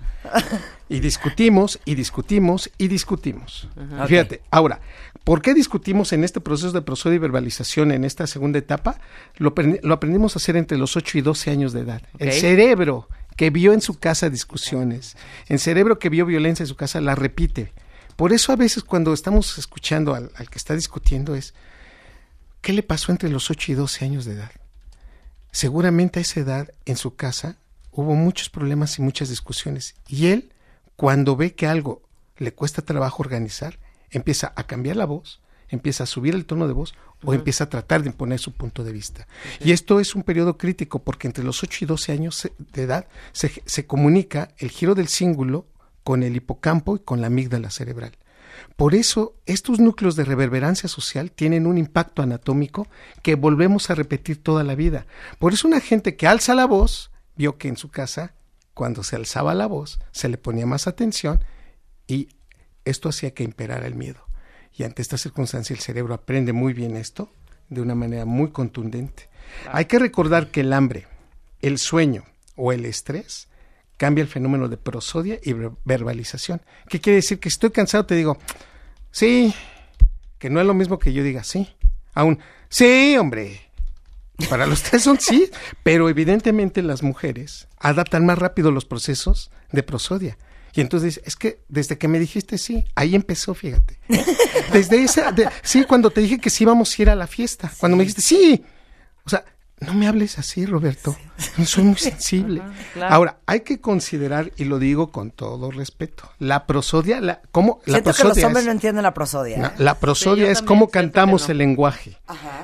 Y 0.91 1.01
discutimos, 1.01 1.81
y 1.87 1.95
discutimos, 1.95 2.71
y 2.77 2.89
discutimos. 2.89 3.69
Fíjate, 4.07 4.43
ahora, 4.51 4.81
¿por 5.25 5.43
qué 5.43 5.55
discutimos 5.55 6.13
en 6.13 6.23
este 6.23 6.41
proceso 6.41 6.73
de 6.73 6.83
prosodia 6.83 7.17
y 7.17 7.19
verbalización 7.19 7.91
en 7.93 8.05
esta 8.05 8.27
segunda 8.27 8.59
etapa? 8.59 9.01
Lo, 9.37 9.55
aprend- 9.55 9.81
lo 9.83 9.95
aprendimos 9.95 10.37
a 10.37 10.39
hacer 10.39 10.57
entre 10.57 10.79
los 10.79 10.97
8 10.97 11.19
y 11.19 11.21
12 11.23 11.51
años 11.51 11.73
de 11.73 11.81
edad. 11.81 12.03
El 12.19 12.29
cerebro 12.33 13.09
que 13.37 13.51
vio 13.51 13.73
en 13.73 13.81
su 13.81 13.99
casa 13.99 14.31
discusiones, 14.31 15.17
el 15.49 15.59
cerebro 15.59 15.99
que 15.99 16.09
vio 16.09 16.25
violencia 16.27 16.63
en 16.63 16.69
su 16.69 16.77
casa, 16.77 17.01
la 17.01 17.15
repite. 17.15 17.73
Por 18.17 18.33
eso 18.33 18.53
a 18.53 18.57
veces 18.57 18.85
cuando 18.85 19.13
estamos 19.13 19.59
escuchando 19.59 20.15
al, 20.15 20.31
al 20.37 20.49
que 20.49 20.59
está 20.59 20.75
discutiendo 20.77 21.35
es, 21.35 21.53
¿qué 22.61 22.73
le 22.73 22.85
pasó 22.85 23.11
entre 23.11 23.29
los 23.31 23.51
8 23.51 23.73
y 23.73 23.75
12 23.75 24.05
años 24.05 24.25
de 24.25 24.35
edad? 24.35 24.53
Seguramente 25.51 26.19
a 26.19 26.23
esa 26.23 26.41
edad 26.41 26.69
en 26.85 26.97
su 26.97 27.17
casa 27.17 27.57
hubo 27.91 28.15
muchos 28.15 28.51
problemas 28.51 28.99
y 28.99 29.03
muchas 29.03 29.29
discusiones. 29.29 29.95
Y 30.09 30.27
él, 30.27 30.53
cuando 30.97 31.37
ve 31.37 31.55
que 31.55 31.67
algo 31.67 32.03
le 32.39 32.53
cuesta 32.53 32.83
trabajo 32.83 33.23
organizar, 33.23 33.79
empieza 34.17 34.53
a 34.57 34.67
cambiar 34.67 34.97
la 34.97 35.07
voz, 35.07 35.41
empieza 35.69 36.05
a 36.05 36.07
subir 36.07 36.35
el 36.35 36.47
tono 36.47 36.67
de 36.67 36.73
voz 36.73 36.95
o 37.25 37.35
empieza 37.35 37.65
a 37.65 37.69
tratar 37.71 38.03
de 38.03 38.11
imponer 38.11 38.39
su 38.39 38.53
punto 38.53 38.85
de 38.85 38.93
vista. 38.93 39.27
Y 39.61 39.73
esto 39.73 40.01
es 40.01 40.15
un 40.15 40.23
periodo 40.23 40.57
crítico 40.59 41.01
porque 41.03 41.27
entre 41.27 41.45
los 41.45 41.63
8 41.63 41.85
y 41.85 41.87
12 41.87 42.13
años 42.13 42.51
de 42.59 42.83
edad 42.83 43.07
se, 43.33 43.63
se 43.65 43.87
comunica 43.87 44.49
el 44.59 44.71
giro 44.71 44.95
del 44.95 45.09
cíngulo 45.09 45.67
con 46.03 46.23
el 46.23 46.37
hipocampo 46.37 46.97
y 46.97 47.01
con 47.01 47.21
la 47.21 47.29
amígdala 47.29 47.71
cerebral. 47.71 48.13
Por 48.77 48.95
eso, 48.95 49.35
estos 49.47 49.81
núcleos 49.81 50.17
de 50.17 50.25
reverberancia 50.25 50.89
social 50.89 51.31
tienen 51.31 51.67
un 51.67 51.79
impacto 51.79 52.23
anatómico 52.23 52.89
que 53.23 53.35
volvemos 53.35 53.91
a 53.91 53.95
repetir 53.95 54.43
toda 54.43 54.65
la 54.65 54.75
vida. 54.75 55.07
Por 55.39 55.53
eso 55.53 55.69
una 55.69 55.81
gente 55.81 56.17
que 56.17 56.27
alza 56.27 56.55
la 56.55 56.67
voz 56.67 57.11
vio 57.37 57.59
que 57.59 57.69
en 57.69 57.77
su 57.77 57.91
casa, 57.91 58.35
cuando 58.75 59.03
se 59.03 59.17
alzaba 59.17 59.55
la 59.55 59.67
voz, 59.67 59.99
se 60.13 60.29
le 60.29 60.39
ponía 60.39 60.67
más 60.67 60.87
atención 60.87 61.41
y 62.07 62.29
esto 62.85 63.09
hacía 63.09 63.33
que 63.33 63.45
imperara 63.45 63.87
el 63.87 63.95
miedo. 63.95 64.21
Y 64.77 64.83
ante 64.85 65.03
esta 65.03 65.19
circunstancia 65.19 65.75
el 65.75 65.81
cerebro 65.81 66.15
aprende 66.15 66.53
muy 66.53 66.73
bien 66.73 66.97
esto 66.97 67.31
de 67.69 67.81
una 67.81 67.95
manera 67.95 68.25
muy 68.25 68.51
contundente. 68.51 69.29
Hay 69.73 69.85
que 69.85 69.99
recordar 69.99 70.49
que 70.51 70.61
el 70.63 70.73
hambre, 70.73 71.07
el 71.61 71.79
sueño 71.79 72.25
o 72.57 72.73
el 72.73 72.85
estrés 72.85 73.49
cambia 73.97 74.23
el 74.23 74.29
fenómeno 74.29 74.69
de 74.69 74.77
prosodia 74.77 75.39
y 75.43 75.53
ver- 75.53 75.71
verbalización. 75.85 76.61
¿Qué 76.89 77.01
quiere 77.01 77.17
decir? 77.17 77.39
Que 77.39 77.51
si 77.51 77.55
estoy 77.55 77.71
cansado 77.71 78.05
te 78.07 78.17
digo, 78.17 78.39
sí, 79.13 79.55
que 80.39 80.51
no 80.51 80.61
es 80.61 80.67
lo 80.67 80.75
mismo 80.75 80.99
que 80.99 81.13
yo 81.13 81.23
diga 81.23 81.45
sí. 81.45 81.69
Aún, 82.15 82.39
sí, 82.69 83.17
hombre. 83.17 83.61
Para 84.51 84.67
los 84.67 84.83
tres 84.83 85.03
son 85.05 85.21
sí, 85.21 85.49
pero 85.85 86.09
evidentemente 86.09 86.83
las 86.83 87.03
mujeres 87.05 87.69
adaptan 87.79 88.27
más 88.27 88.37
rápido 88.39 88.73
los 88.73 88.85
procesos 88.85 89.51
de 89.71 89.85
prosodia. 89.85 90.37
Y 90.75 90.81
entonces, 90.81 91.21
es 91.25 91.37
que 91.37 91.61
desde 91.69 91.97
que 91.99 92.09
me 92.09 92.19
dijiste 92.19 92.59
sí, 92.59 92.85
ahí 92.97 93.15
empezó, 93.15 93.55
fíjate. 93.55 93.99
Desde 94.73 95.03
esa, 95.05 95.31
de- 95.31 95.49
sí, 95.63 95.85
cuando 95.85 96.11
te 96.11 96.21
dije 96.21 96.39
que 96.39 96.51
sí 96.51 96.65
íbamos 96.65 96.99
a 96.99 97.03
ir 97.03 97.11
a 97.11 97.15
la 97.15 97.27
fiesta, 97.29 97.71
cuando 97.79 97.97
me 97.97 98.03
dijiste 98.03 98.23
sí. 98.23 98.65
O 99.25 99.31
sea, 99.31 99.45
no 99.81 99.93
me 99.93 100.07
hables 100.09 100.39
así, 100.39 100.65
Roberto. 100.67 101.15
No 101.59 101.67
soy 101.67 101.85
muy 101.85 101.97
sensible. 101.99 102.63
claro. 102.95 103.15
Ahora, 103.15 103.39
hay 103.47 103.61
que 103.61 103.81
considerar, 103.81 104.53
y 104.57 104.65
lo 104.65 104.79
digo 104.79 105.11
con 105.11 105.31
todo 105.31 105.71
respeto, 105.71 106.31
la 106.39 106.67
prosodia, 106.67 107.21
la, 107.21 107.43
¿cómo? 107.53 107.81
La 107.85 107.95
Siento 107.95 108.03
que 108.03 108.09
los 108.11 108.17
prosodia 108.21 108.47
hombres 108.47 108.63
es- 108.63 108.67
no 108.67 108.73
entienden 108.73 109.03
la 109.03 109.13
prosodia. 109.15 109.59
no, 109.59 109.67
¿eh? 109.67 109.73
la 109.79 109.99
prosodia 109.99 110.47
Sí, 110.47 110.53
es 110.53 110.63
cómo 110.63 110.87
siento 110.87 110.93
cantamos 110.93 111.49
no. 111.49 111.53
el 111.53 111.59
lenguaje. 111.59 112.17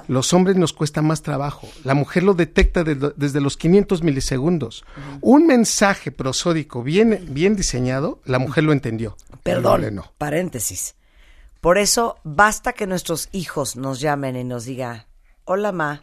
Los 0.09 0.33
hombres 0.33 0.57
nos 0.57 0.73
cuesta 0.73 1.02
más 1.02 1.23
trabajo. 1.23 1.69
La 1.85 1.95
mujer 1.95 2.23
lo 2.23 2.35
detecta 2.35 2.85
de- 2.85 3.12
desde 3.17 3.40
los 3.40 3.57
500 3.57 4.02
milisegundos. 4.02 4.85
Un 5.21 5.47
mensaje 5.47 6.11
prosódico 6.12 6.83
bien, 6.83 7.26
bien 7.31 7.55
diseñado, 7.57 8.21
la 8.25 8.38
mujer 8.38 8.64
lo 8.64 8.73
entendió. 8.73 9.17
Perdón, 9.43 9.95
no. 9.95 10.12
paréntesis. 10.17 10.95
Por 11.61 11.76
eso 11.76 12.17
basta 12.25 12.73
que 12.73 12.87
nuestros 12.87 13.29
hijos 13.33 13.76
nos 13.76 14.00
llamen 14.00 14.37
y 14.37 14.45
nos 14.45 14.64
diga, 14.64 15.07
hola 15.45 15.73
ma, 15.73 16.02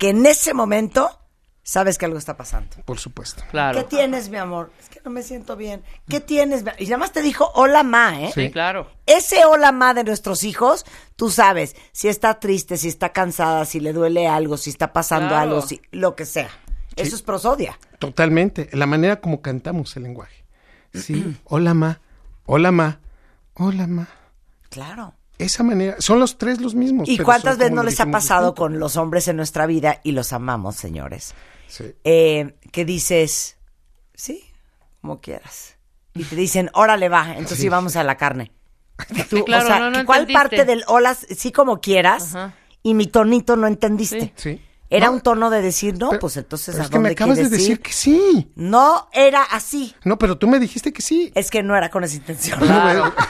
que 0.00 0.08
en 0.08 0.24
ese 0.26 0.54
momento 0.54 1.10
sabes 1.62 1.98
que 1.98 2.06
algo 2.06 2.16
está 2.18 2.36
pasando. 2.36 2.74
Por 2.86 2.98
supuesto. 2.98 3.44
Claro. 3.50 3.78
¿Qué 3.78 3.84
tienes, 3.84 4.30
mi 4.30 4.38
amor? 4.38 4.72
Es 4.80 4.88
que 4.88 5.00
no 5.04 5.10
me 5.10 5.22
siento 5.22 5.56
bien. 5.56 5.84
¿Qué 6.08 6.18
tienes? 6.20 6.64
mi- 6.64 6.70
Y 6.78 6.86
nada 6.86 6.96
más 6.96 7.12
te 7.12 7.20
dijo 7.22 7.50
hola 7.54 7.82
ma, 7.82 8.20
¿eh? 8.22 8.30
Sí, 8.34 8.50
claro. 8.50 8.90
Ese 9.06 9.44
hola 9.44 9.70
ma 9.70 9.92
de 9.94 10.02
nuestros 10.02 10.42
hijos, 10.42 10.84
tú 11.16 11.30
sabes 11.30 11.76
si 11.92 12.08
está 12.08 12.40
triste, 12.40 12.76
si 12.78 12.88
está 12.88 13.12
cansada, 13.12 13.64
si 13.66 13.78
le 13.78 13.92
duele 13.92 14.26
algo, 14.26 14.56
si 14.56 14.70
está 14.70 14.92
pasando 14.92 15.28
Claro. 15.28 15.42
algo, 15.42 15.62
si, 15.62 15.80
lo 15.92 16.16
que 16.16 16.24
sea. 16.24 16.48
Eso 16.96 17.14
es 17.14 17.22
prosodia. 17.22 17.78
Totalmente. 17.98 18.68
La 18.72 18.86
manera 18.86 19.20
como 19.20 19.42
cantamos 19.42 19.94
el 19.96 20.02
lenguaje. 20.04 20.44
Sí. 20.94 21.36
Hola, 21.44 21.74
ma. 21.74 22.00
Hola, 22.46 22.72
ma. 22.72 23.00
Hola, 23.54 23.86
ma. 23.86 24.08
Claro. 24.70 25.14
Esa 25.44 25.62
manera. 25.62 25.96
Son 25.98 26.20
los 26.20 26.38
tres 26.38 26.60
los 26.60 26.74
mismos. 26.74 27.08
¿Y 27.08 27.18
cuántas 27.18 27.58
veces 27.58 27.72
no 27.72 27.82
les 27.82 28.00
ha 28.00 28.06
pasado 28.06 28.48
distinto. 28.48 28.62
con 28.62 28.78
los 28.78 28.96
hombres 28.96 29.26
en 29.28 29.36
nuestra 29.36 29.66
vida 29.66 30.00
y 30.04 30.12
los 30.12 30.32
amamos, 30.32 30.76
señores? 30.76 31.34
Sí. 31.68 31.94
Eh, 32.04 32.54
que 32.72 32.84
dices, 32.84 33.56
sí, 34.14 34.44
como 35.00 35.20
quieras. 35.20 35.76
Y 36.14 36.24
te 36.24 36.36
dicen, 36.36 36.70
órale 36.74 37.08
va, 37.08 37.32
entonces 37.32 37.58
sí, 37.58 37.68
vamos 37.68 37.96
a 37.96 38.02
la 38.04 38.16
carne. 38.16 38.52
Tú, 39.30 39.44
claro, 39.44 39.64
o 39.64 39.66
sea, 39.66 39.78
no, 39.78 39.90
no 39.90 40.04
¿cuál 40.04 40.20
entendiste. 40.22 40.32
parte 40.32 40.64
del 40.64 40.84
hola, 40.88 41.14
sí 41.14 41.52
como 41.52 41.80
quieras? 41.80 42.34
Ajá. 42.34 42.54
Y 42.82 42.94
mi 42.94 43.06
tonito 43.06 43.56
no 43.56 43.66
entendiste. 43.66 44.32
Sí. 44.36 44.56
Sí. 44.56 44.62
Era 44.92 45.06
No, 45.06 45.12
un 45.12 45.20
tono 45.20 45.50
de 45.50 45.62
decir, 45.62 45.96
no, 45.96 46.08
pero- 46.08 46.20
pues 46.20 46.36
entonces 46.36 46.74
pero 46.74 46.82
¿a 46.82 46.84
es 46.86 46.90
que 46.90 46.98
me 46.98 47.10
dónde 47.10 47.12
acabas 47.12 47.36
de 47.36 47.42
quieres 47.44 47.58
decir 47.58 47.72
ir? 47.76 47.80
que 47.80 47.92
sí. 47.92 48.52
No 48.56 49.08
era 49.12 49.44
así. 49.44 49.94
No, 50.04 50.18
pero 50.18 50.36
tú 50.36 50.48
me 50.48 50.58
dijiste 50.58 50.92
que 50.92 51.00
sí. 51.00 51.30
Es 51.36 51.48
que 51.50 51.62
no 51.62 51.76
era 51.76 51.90
con 51.90 52.02
esa 52.02 52.16
intención. 52.16 52.58
Claro. 52.58 53.14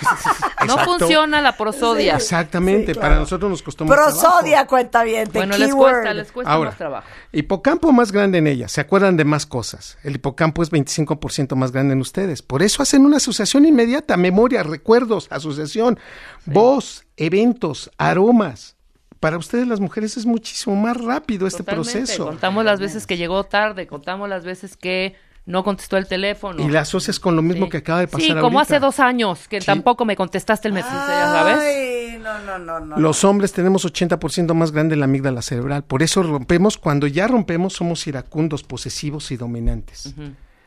No 0.66 0.76
funciona 0.84 1.40
la 1.40 1.56
prosodia. 1.56 2.16
Exactamente, 2.16 2.88
Sí, 2.88 2.92
claro. 2.92 3.00
para 3.00 3.20
nosotros 3.20 3.50
nos 3.50 3.62
costó 3.62 3.86
más 3.86 3.96
Prosodia, 3.96 4.66
cuenta 4.66 5.02
bien, 5.04 5.28
Bueno, 5.32 5.56
les 5.56 5.74
cuesta, 5.74 6.12
les 6.12 6.30
cuesta 6.30 6.52
Ahora, 6.52 6.70
más 6.70 6.78
trabajo. 6.78 7.06
hipocampo 7.32 7.92
más 7.92 8.12
grande 8.12 8.38
en 8.38 8.46
ella, 8.46 8.68
se 8.68 8.82
acuerdan 8.82 9.16
de 9.16 9.24
más 9.24 9.46
cosas. 9.46 9.96
El 10.02 10.16
hipocampo 10.16 10.62
es 10.62 10.70
25% 10.70 11.56
más 11.56 11.72
grande 11.72 11.94
en 11.94 12.00
ustedes. 12.02 12.42
Por 12.42 12.62
eso 12.62 12.82
hacen 12.82 13.06
una 13.06 13.16
asociación 13.16 13.64
inmediata, 13.64 14.18
memoria, 14.18 14.62
recuerdos, 14.62 15.28
asociación, 15.30 15.98
voz, 16.44 17.06
eventos, 17.16 17.90
aromas. 17.96 18.76
Para 19.20 19.36
ustedes 19.36 19.66
las 19.68 19.80
mujeres 19.80 20.16
es 20.16 20.24
muchísimo 20.26 20.74
más 20.76 20.96
rápido 20.96 21.46
este 21.46 21.58
Totalmente. 21.62 21.92
proceso. 21.92 22.26
Contamos 22.26 22.64
las 22.64 22.80
veces 22.80 23.06
que 23.06 23.16
llegó 23.18 23.44
tarde, 23.44 23.86
contamos 23.86 24.28
las 24.28 24.44
veces 24.44 24.76
que 24.76 25.14
no 25.46 25.62
contestó 25.64 25.96
el 25.98 26.06
teléfono. 26.06 26.62
Y 26.64 26.68
la 26.70 26.80
asocias 26.80 27.20
con 27.20 27.36
lo 27.36 27.42
mismo 27.42 27.66
Sí. 27.66 27.70
que 27.72 27.76
acaba 27.78 28.00
de 28.00 28.08
pasar 28.08 28.20
Sí, 28.26 28.28
como 28.34 28.58
ahorita. 28.58 28.60
hace 28.62 28.78
dos 28.80 28.98
años 29.00 29.46
que 29.48 29.60
Sí. 29.60 29.66
tampoco 29.66 30.04
me 30.06 30.16
contestaste 30.16 30.68
el 30.68 30.74
mensaje, 30.74 30.96
¿sabes? 30.96 31.58
Ay, 31.58 32.18
no, 32.22 32.38
no, 32.40 32.58
no, 32.58 32.80
no. 32.80 32.96
Los 32.98 33.24
hombres 33.24 33.52
tenemos 33.52 33.84
80% 33.84 34.54
más 34.54 34.70
grande 34.72 34.96
la 34.96 35.04
amígdala 35.04 35.42
cerebral. 35.42 35.82
Por 35.84 36.02
eso 36.02 36.22
rompemos, 36.22 36.78
cuando 36.78 37.06
ya 37.06 37.26
rompemos, 37.26 37.74
somos 37.74 38.06
iracundos, 38.06 38.62
posesivos 38.62 39.30
y 39.32 39.36
dominantes. 39.36 40.14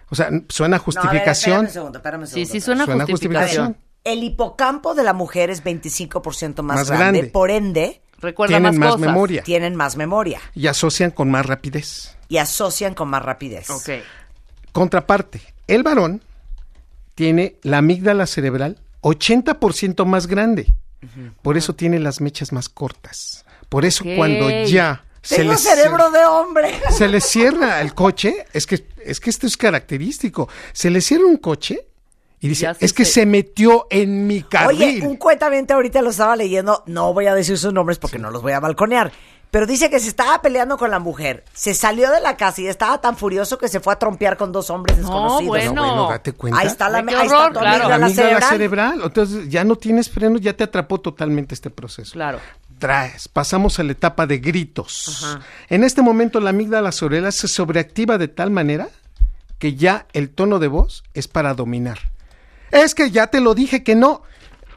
O 0.10 0.16
sea, 0.16 0.30
suena 0.50 0.70
No, 0.70 0.76
a 0.76 0.78
ver, 0.78 0.86
justificación. 0.86 1.66
espérame 1.66 1.68
un 1.68 1.74
segundo, 1.74 1.98
espérame 1.98 2.22
un 2.22 2.28
Sí, 2.28 2.34
segundo, 2.34 2.52
sí, 2.52 2.58
espérame. 2.58 2.66
suena, 2.78 2.86
Suena 2.86 3.06
justificación. 3.12 3.66
justificación. 3.68 3.94
El 4.04 4.24
hipocampo 4.24 4.94
de 4.96 5.04
la 5.04 5.14
mujer 5.14 5.50
es 5.50 5.64
25% 5.64 6.62
más, 6.62 6.76
Más 6.78 6.90
grande, 6.90 7.20
grande. 7.20 7.32
por 7.32 7.50
ende, 7.52 8.02
Recuerda 8.24 8.54
Tienen 8.56 8.72
más, 8.72 8.80
más 8.80 8.92
cosas. 8.94 9.08
memoria. 9.08 9.44
tienen 9.44 9.76
más 9.76 9.96
memoria 9.98 10.40
y 10.56 10.66
asocian 10.68 11.12
con 11.12 11.30
más 11.30 11.46
rapidez. 11.46 12.16
y 12.30 12.38
asocian 12.38 12.96
con 12.96 13.10
más 13.10 13.22
rapidez. 13.24 13.70
Ok. 13.70 13.90
Contraparte, 14.72 15.42
el 15.68 15.84
varón 15.84 16.22
tiene 17.16 17.58
la 17.62 17.78
amígdala 17.78 18.26
cerebral 18.26 18.80
80% 19.02 20.06
más 20.06 20.28
grande. 20.28 20.74
Por 21.42 21.58
eso 21.58 21.74
tiene 21.76 22.00
las 22.00 22.22
mechas 22.22 22.54
más 22.54 22.70
cortas. 22.70 23.44
Por 23.70 23.84
eso 23.86 24.06
cuando 24.16 24.50
ya 24.66 25.04
se 25.22 25.38
Tengo 25.38 25.52
le, 25.52 25.58
cerebro 25.58 26.10
de 26.12 26.26
hombre. 26.26 26.72
se 26.92 27.08
le 27.10 27.20
cierra 27.20 27.82
el 27.82 27.94
coche, 27.94 28.46
es 28.54 28.66
que, 28.66 28.86
es 29.04 29.20
que 29.20 29.30
esto 29.30 29.46
es 29.46 29.58
característico. 29.58 30.48
Se 30.72 30.90
le 30.90 31.02
cierra 31.02 31.26
un 31.26 31.38
coche 31.38 31.88
y 32.44 32.50
dice, 32.50 32.64
Ya 32.64 32.74
se- 32.76 32.86
es 32.86 32.94
que 32.94 33.06
se- 33.06 33.26
metió 33.26 33.88
en 33.90 34.28
mi 34.28 34.44
carril. 34.44 34.82
Oye, 35.00 35.08
un 35.08 35.16
cuentamiento 35.18 35.74
ahorita 35.74 36.02
lo 36.02 36.10
estaba 36.12 36.36
leyendo, 36.36 36.84
no 36.86 37.14
voy 37.14 37.26
a 37.28 37.34
decir 37.34 37.58
sus 37.58 37.74
nombres 37.74 37.98
porque 37.98 38.20
no 38.20 38.30
los 38.30 38.42
voy 38.42 38.52
a 38.52 38.60
balconear, 38.60 39.12
pero 39.50 39.66
dice 39.66 39.90
que 39.90 40.00
se 40.00 40.08
estaba 40.10 40.42
peleando 40.42 40.78
con 40.78 40.92
la 40.92 41.00
mujer, 41.00 41.44
se 41.54 41.74
salió 41.74 42.12
de 42.12 42.20
la 42.20 42.36
casa 42.38 42.62
y 42.62 42.68
estaba 42.68 43.00
tan 43.02 43.16
furioso 43.18 43.58
que 43.58 43.68
se 43.68 43.80
fue 43.80 43.94
a 43.94 43.96
trompear 44.00 44.36
con 44.36 44.52
dos 44.52 44.70
hombres 44.72 44.98
No, 44.98 45.04
desconocidos. 45.04 45.48
bueno. 45.48 45.74
No, 45.74 45.82
bueno, 45.96 46.10
date 46.10 46.34
cuenta. 46.34 46.60
Ahí 46.60 46.68
está 46.68 46.90
la 46.90 46.98
Ay, 47.00 47.06
qué 47.06 47.16
ahí 47.16 47.26
está 47.28 47.38
horror, 47.38 47.54
tu 47.54 47.60
claro. 47.60 47.76
amígdala 47.76 47.98
la 47.98 48.06
amígdala 48.06 48.30
cerebral. 48.30 48.50
cerebral. 48.50 49.02
Entonces 49.06 49.50
ya 49.50 49.64
no 49.64 49.76
tienes 49.76 50.10
freno, 50.10 50.38
ya 50.38 50.54
te 50.54 50.64
atrapó 50.64 51.00
totalmente 51.00 51.54
este 51.56 51.70
proceso. 51.70 52.12
Claro. 52.14 52.40
Traes, 52.80 53.30
pasamos 53.30 53.80
a 53.80 53.84
la 53.84 53.94
etapa 53.94 54.28
de 54.28 54.40
gritos. 54.40 55.24
Ajá. 55.24 55.40
En 55.70 55.84
este 55.86 56.02
momento 56.02 56.42
la 56.42 56.50
amígdala 56.50 56.92
cerebral 56.92 57.32
se 57.32 57.48
sobreactiva 57.48 58.18
de 58.18 58.28
tal 58.28 58.52
manera 58.52 58.90
que 59.60 59.76
ya 59.76 60.08
el 60.12 60.30
tono 60.30 60.60
de 60.60 60.68
voz 60.68 61.04
es 61.14 61.30
para 61.30 61.54
dominar. 61.54 62.00
Es 62.74 62.96
que 62.96 63.12
ya 63.12 63.28
te 63.28 63.40
lo 63.40 63.54
dije 63.56 63.84
que 63.84 63.96
no. 63.96 64.24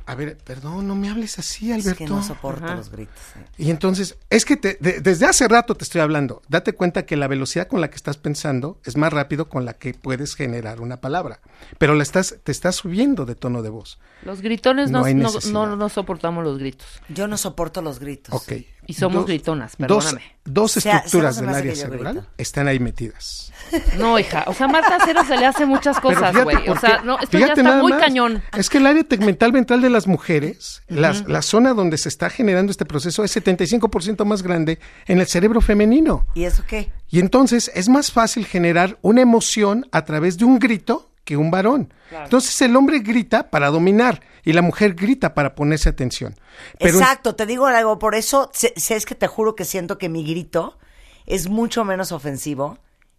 A 0.09 0.15
ver, 0.15 0.39
perdón, 0.39 0.87
no 0.87 0.95
me 0.95 1.09
hables 1.11 1.37
así, 1.41 1.73
Es 1.73 1.85
Alberto. 1.85 1.99
que 1.99 2.07
no 2.09 2.23
soporto 2.23 2.65
Ajá. 2.65 2.77
los 2.77 2.91
gritos. 2.93 3.17
eh. 3.35 3.45
Y 3.59 3.71
entonces, 3.73 4.17
es 4.31 4.45
que 4.45 4.57
te- 4.57 4.79
de- 4.81 5.01
desde 5.01 5.27
hace 5.27 5.49
rato 5.49 5.75
te 5.75 5.83
estoy 5.83 6.01
hablando. 6.01 6.43
Date 6.49 6.75
cuenta 6.75 7.05
que 7.07 7.17
la 7.17 7.27
velocidad 7.27 7.67
con 7.67 7.81
la 7.81 7.91
que 7.91 7.97
estás 7.97 8.17
pensando 8.17 8.79
es 8.85 8.97
más 8.97 9.13
rápido 9.13 9.49
con 9.49 9.65
la 9.65 9.73
que 9.73 9.95
puedes 9.95 10.37
generar 10.37 10.81
una 10.81 11.01
palabra. 11.01 11.41
Pero 11.79 11.97
la 11.97 12.05
estás, 12.05 12.37
te 12.45 12.53
estás 12.53 12.77
subiendo 12.77 13.27
de 13.27 13.35
tono 13.35 13.63
de 13.63 13.71
voz. 13.71 13.99
Los 14.23 14.43
gritones 14.43 14.93
no, 14.93 15.03
no- 15.05 15.75
no 15.77 15.89
soportamos 15.89 16.45
los 16.45 16.59
gritos. 16.59 16.87
Yo 17.09 17.27
no 17.27 17.37
soporto 17.37 17.83
los 17.83 17.99
gritos. 17.99 18.33
Ok. 18.33 18.53
Y 18.87 18.95
somos 18.95 19.27
gritonas, 19.27 19.75
perdóname. 19.77 20.23
dos 20.45 20.77
estructuras 20.77 21.41
del 21.41 21.49
área 21.49 21.75
cerebral 21.75 22.15
grito. 22.15 22.29
están 22.39 22.69
ahí 22.69 22.79
metidas. 22.79 23.53
No, 23.99 24.17
hija. 24.19 24.45
O 24.47 24.55
sea, 24.55 24.69
Marta 24.69 24.99
Cero 25.05 25.23
se 25.27 25.37
le 25.37 25.45
hace 25.47 25.67
muchas 25.67 25.99
cosas, 25.99 26.37
güey. 26.45 26.69
O 26.69 26.79
sea, 26.79 27.01
no, 27.03 27.15
esto 27.19 27.27
fíjate 27.39 27.39
ya 27.47 27.53
está 27.55 27.63
nada 27.63 27.83
muy 27.83 27.93
más. 27.93 28.01
cañón. 28.01 28.43
Es 28.57 28.71
que 28.71 28.79
el 28.79 28.87
área 28.87 29.03
tegmental 29.03 29.51
ventral 29.51 29.81
de 29.81 29.91
las 29.91 30.07
mujeres, 30.07 30.83
las- 30.89 31.27
la 31.27 31.43
zona 31.43 31.73
donde 31.75 31.99
se 31.99 32.09
está 32.09 32.31
generando 32.31 32.71
este 32.71 32.85
proceso 32.85 33.25
es 33.25 33.35
75% 33.37 34.25
más 34.25 34.43
grande 34.43 34.79
en 35.07 35.19
el 35.21 35.27
cerebro 35.27 35.61
femenino. 35.61 36.27
¿Y 36.35 36.45
eso 36.45 36.63
qué? 36.69 36.93
Y 37.11 37.19
entonces 37.19 37.71
es 37.75 37.89
más 37.89 38.13
fácil 38.13 38.47
generar 38.47 38.99
una 39.03 39.23
emoción 39.23 39.87
a 39.91 40.05
través 40.05 40.37
de 40.39 40.45
un 40.45 40.59
grito 40.59 41.11
que 41.27 41.37
un 41.37 41.51
varón. 41.51 41.93
Entonces 42.11 42.63
el 42.63 42.75
hombre 42.77 43.01
grita 43.01 43.51
para 43.51 43.69
dominar 43.69 44.23
y 44.45 44.55
la 44.55 44.63
mujer 44.63 44.95
grita 44.95 45.35
para 45.35 45.55
ponerse 45.55 45.91
atención. 45.91 46.35
Pero 46.79 46.99
Exacto, 46.99 47.35
te 47.35 47.45
digo 47.45 47.67
algo, 47.67 47.99
por 47.99 48.15
eso 48.15 48.49
sé, 48.55 48.73
sé, 48.77 48.95
es 48.97 49.05
que 49.05 49.15
te 49.17 49.27
juro 49.27 49.55
que 49.55 49.65
siento 49.67 49.99
que 49.99 50.09
mi 50.09 50.25
grito 50.25 50.79
es 51.27 51.49
mucho 51.51 51.85
menos 51.85 52.13
ofensivo 52.13 52.79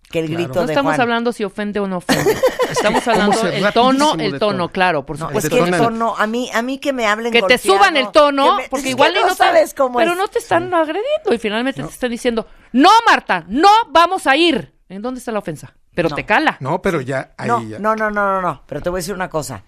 que 0.09 0.19
el 0.19 0.29
grito 0.29 0.53
No 0.61 0.65
de 0.67 0.71
estamos 0.71 0.91
Juan. 0.91 1.01
hablando 1.01 1.33
si 1.33 1.43
ofende 1.43 1.81
o 1.81 1.87
no 1.87 1.97
ofende. 1.97 2.33
Estamos 2.71 3.05
hablando 3.09 3.41
el 3.45 3.73
tono, 3.73 4.13
el 4.13 4.31
tono, 4.31 4.39
tono. 4.39 4.69
claro, 4.71 5.05
por 5.05 5.19
No, 5.19 5.29
es 5.31 5.49
que 5.49 5.59
el 5.59 5.71
tono, 5.71 6.15
a 6.17 6.25
mí, 6.27 6.49
a 6.53 6.61
mí 6.61 6.77
que 6.79 6.93
me 6.93 7.05
hablen 7.07 7.33
que 7.33 7.41
te 7.41 7.57
suban 7.57 7.97
el 7.97 8.09
tono, 8.11 8.55
me- 8.55 8.69
porque 8.69 8.89
igual 8.91 9.13
no 9.13 9.35
sabes 9.35 9.73
cómo 9.73 9.99
pero 9.99 10.13
es. 10.13 10.17
no 10.17 10.27
te 10.29 10.39
están 10.39 10.73
agrediendo 10.73 11.33
y 11.33 11.37
finalmente 11.39 11.83
te 11.83 11.89
están 11.89 12.09
diciendo, 12.11 12.47
no, 12.71 12.89
Marta, 13.05 13.43
no 13.49 13.69
vamos 13.91 14.27
a 14.27 14.37
ir. 14.37 14.73
¿En 14.89 15.01
dónde 15.01 15.19
está 15.19 15.33
la 15.33 15.39
ofensa? 15.39 15.75
Pero 15.97 16.09
No. 16.09 16.15
te 16.15 16.25
cala. 16.27 16.57
no, 16.59 16.79
pero 16.79 17.01
ya 17.01 17.31
ahí 17.37 17.47
No, 17.47 17.63
ya. 17.63 17.79
no, 17.79 17.95
no, 17.95 18.11
no, 18.11 18.23
no, 18.33 18.39
no, 18.41 18.61
pero 18.67 18.81
te 18.83 18.89
voy 18.91 18.99
a 18.99 19.01
decir 19.01 19.15
una 19.15 19.31
cosa. 19.31 19.63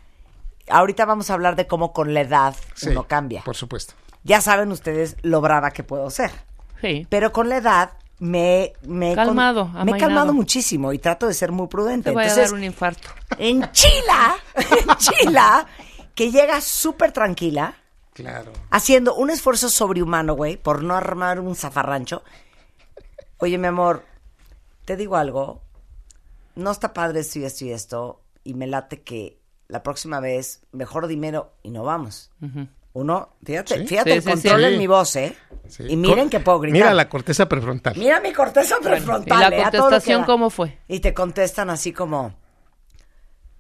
Ahorita 0.70 1.04
vamos 1.06 1.32
a 1.32 1.34
hablar 1.34 1.56
de 1.56 1.66
cómo 1.66 1.92
con 1.92 2.14
la 2.14 2.22
edad 2.22 2.56
Sí, 2.76 2.90
uno 2.90 3.08
cambia. 3.08 3.42
Por 3.44 3.56
supuesto. 3.56 3.96
Ya 4.24 4.40
saben 4.40 4.72
ustedes 4.72 5.18
lo 5.24 5.42
brava 5.42 5.72
que 5.72 5.82
puedo 5.84 6.08
ser. 6.12 6.30
Sí. 6.82 7.08
Pero 7.10 7.32
con 7.32 7.50
la 7.50 7.58
edad 7.58 7.92
me, 8.20 8.74
me 8.84 9.14
he 9.14 9.16
con- 9.16 9.26
Calmado, 9.26 9.66
me 9.84 9.92
he 9.94 9.98
calmado 9.98 10.32
muchísimo 10.34 10.94
y 10.94 11.00
trato 11.00 11.26
de 11.26 11.34
ser 11.34 11.52
muy 11.52 11.66
prudente. 11.68 12.12
Te 12.12 12.14
voy 12.14 12.26
a 12.26 12.36
dar 12.36 12.54
un 12.54 12.64
infarto. 12.64 13.10
en 13.40 13.70
Chila, 13.72 14.36
en 14.56 14.96
Chila, 14.98 15.66
que 16.14 16.30
llega 16.32 16.62
súper 16.62 17.12
tranquila, 17.12 17.74
Claro. 18.14 18.52
haciendo 18.70 19.16
un 19.16 19.32
esfuerzo 19.32 19.68
sobrehumano, 19.70 20.36
güey, 20.36 20.58
por 20.58 20.84
no 20.84 20.94
armar 20.94 21.40
un 21.40 21.56
zafarrancho. 21.56 22.22
Oye, 23.40 23.58
mi 23.58 23.66
amor, 23.68 24.06
te 24.86 24.96
digo 24.96 25.16
algo. 25.16 25.62
No 26.60 26.72
está 26.72 26.94
padre 26.94 27.22
esto 27.22 27.40
y 27.40 27.44
esto 27.46 27.66
y 27.66 27.72
esto. 27.72 28.22
Y 28.44 28.54
me 28.54 28.68
late 28.68 29.02
que 29.02 29.40
la 29.68 29.84
próxima 29.84 30.20
vez, 30.20 30.62
mejor 30.72 31.08
dinero 31.08 31.54
y 31.64 31.72
no 31.72 31.84
vamos. 31.84 32.32
Uno, 32.94 33.36
fíjate, 33.46 33.78
Sí. 33.80 33.88
fíjate 33.88 34.10
Sí, 34.12 34.16
el 34.18 34.24
sí, 34.24 34.30
control 34.30 34.64
en 34.66 34.78
mi 34.80 34.88
voz, 34.88 35.16
¿eh? 35.16 35.36
Y 35.88 35.96
miren 35.96 36.22
Cor- 36.26 36.30
que 36.32 36.40
puedo 36.40 36.60
gritar. 36.60 36.74
Mira 36.74 36.94
la 36.94 37.08
corteza 37.08 37.48
prefrontal. 37.48 37.96
Mira 37.98 38.20
mi 38.20 38.34
corteza 38.34 38.78
prefrontal. 38.82 39.38
¿y 39.38 39.50
la 39.52 39.58
¿eh? 39.58 39.64
Contestación 39.72 40.24
cómo 40.26 40.50
fue? 40.50 40.80
Y 40.88 41.00
te 41.00 41.14
contestan 41.14 41.70
así 41.70 41.94
como, 41.94 42.34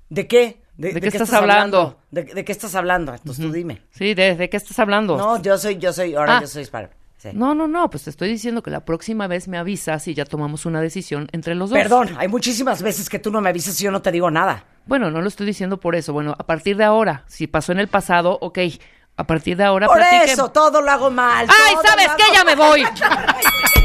¿de 0.09 0.27
qué? 0.27 0.61
¿De 0.77 0.99
qué 0.99 1.07
estás 1.09 1.31
hablando? 1.33 1.99
¿De, 2.09 2.23
de 2.23 2.43
qué 2.45 2.51
estás 2.51 2.73
hablando? 2.73 3.13
Entonces 3.13 3.45
tú 3.45 3.51
dime. 3.51 3.81
Sí, 3.91 4.13
¿de, 4.13 4.35
de 4.35 4.49
qué 4.49 4.57
estás 4.57 4.79
hablando? 4.79 5.17
No, 5.17 5.41
yo 5.41 5.57
soy, 5.57 5.77
yo 5.77 5.91
soy, 5.93 6.15
ahora 6.15 6.37
Ah. 6.37 6.41
yo 6.41 6.47
soy 6.47 6.63
hispano. 6.63 6.89
Sí. 7.19 7.29
No, 7.33 7.53
no, 7.53 7.67
no, 7.67 7.89
pues 7.89 8.05
te 8.05 8.09
estoy 8.11 8.29
diciendo 8.29 8.63
que 8.63 8.71
la 8.71 8.85
próxima 8.85 9.27
vez 9.27 9.49
me 9.49 9.57
avisas 9.57 10.07
y 10.07 10.13
ya 10.13 10.23
tomamos 10.23 10.65
una 10.65 10.79
decisión 10.79 11.27
entre 11.33 11.53
los 11.53 11.69
dos. 11.69 11.77
Perdón, 11.77 12.15
hay 12.17 12.29
muchísimas 12.29 12.81
veces 12.81 13.09
que 13.09 13.19
tú 13.19 13.29
no 13.29 13.41
me 13.41 13.49
avisas 13.49 13.79
y 13.81 13.83
yo 13.83 13.91
no 13.91 14.01
te 14.01 14.09
digo 14.09 14.31
nada. 14.31 14.63
Bueno, 14.85 15.11
no 15.11 15.21
lo 15.21 15.27
estoy 15.27 15.45
diciendo 15.45 15.81
por 15.81 15.95
eso. 15.95 16.13
Bueno, 16.13 16.33
a 16.39 16.45
partir 16.45 16.77
de 16.77 16.85
ahora, 16.85 17.25
si 17.27 17.47
pasó 17.47 17.73
en 17.73 17.79
el 17.79 17.89
pasado, 17.89 18.37
ok, 18.39 18.59
a 19.17 19.25
partir 19.25 19.57
de 19.57 19.65
ahora 19.65 19.87
Por 19.87 19.97
platiquen. 19.97 20.29
eso, 20.29 20.49
todo 20.49 20.81
lo 20.81 20.89
hago 20.89 21.11
mal. 21.11 21.45
¡Ay, 21.49 21.75
sabes 21.85 22.07
hago 22.07 22.33
Ya 22.33 22.43
me 22.45 22.55
voy. 22.55 22.85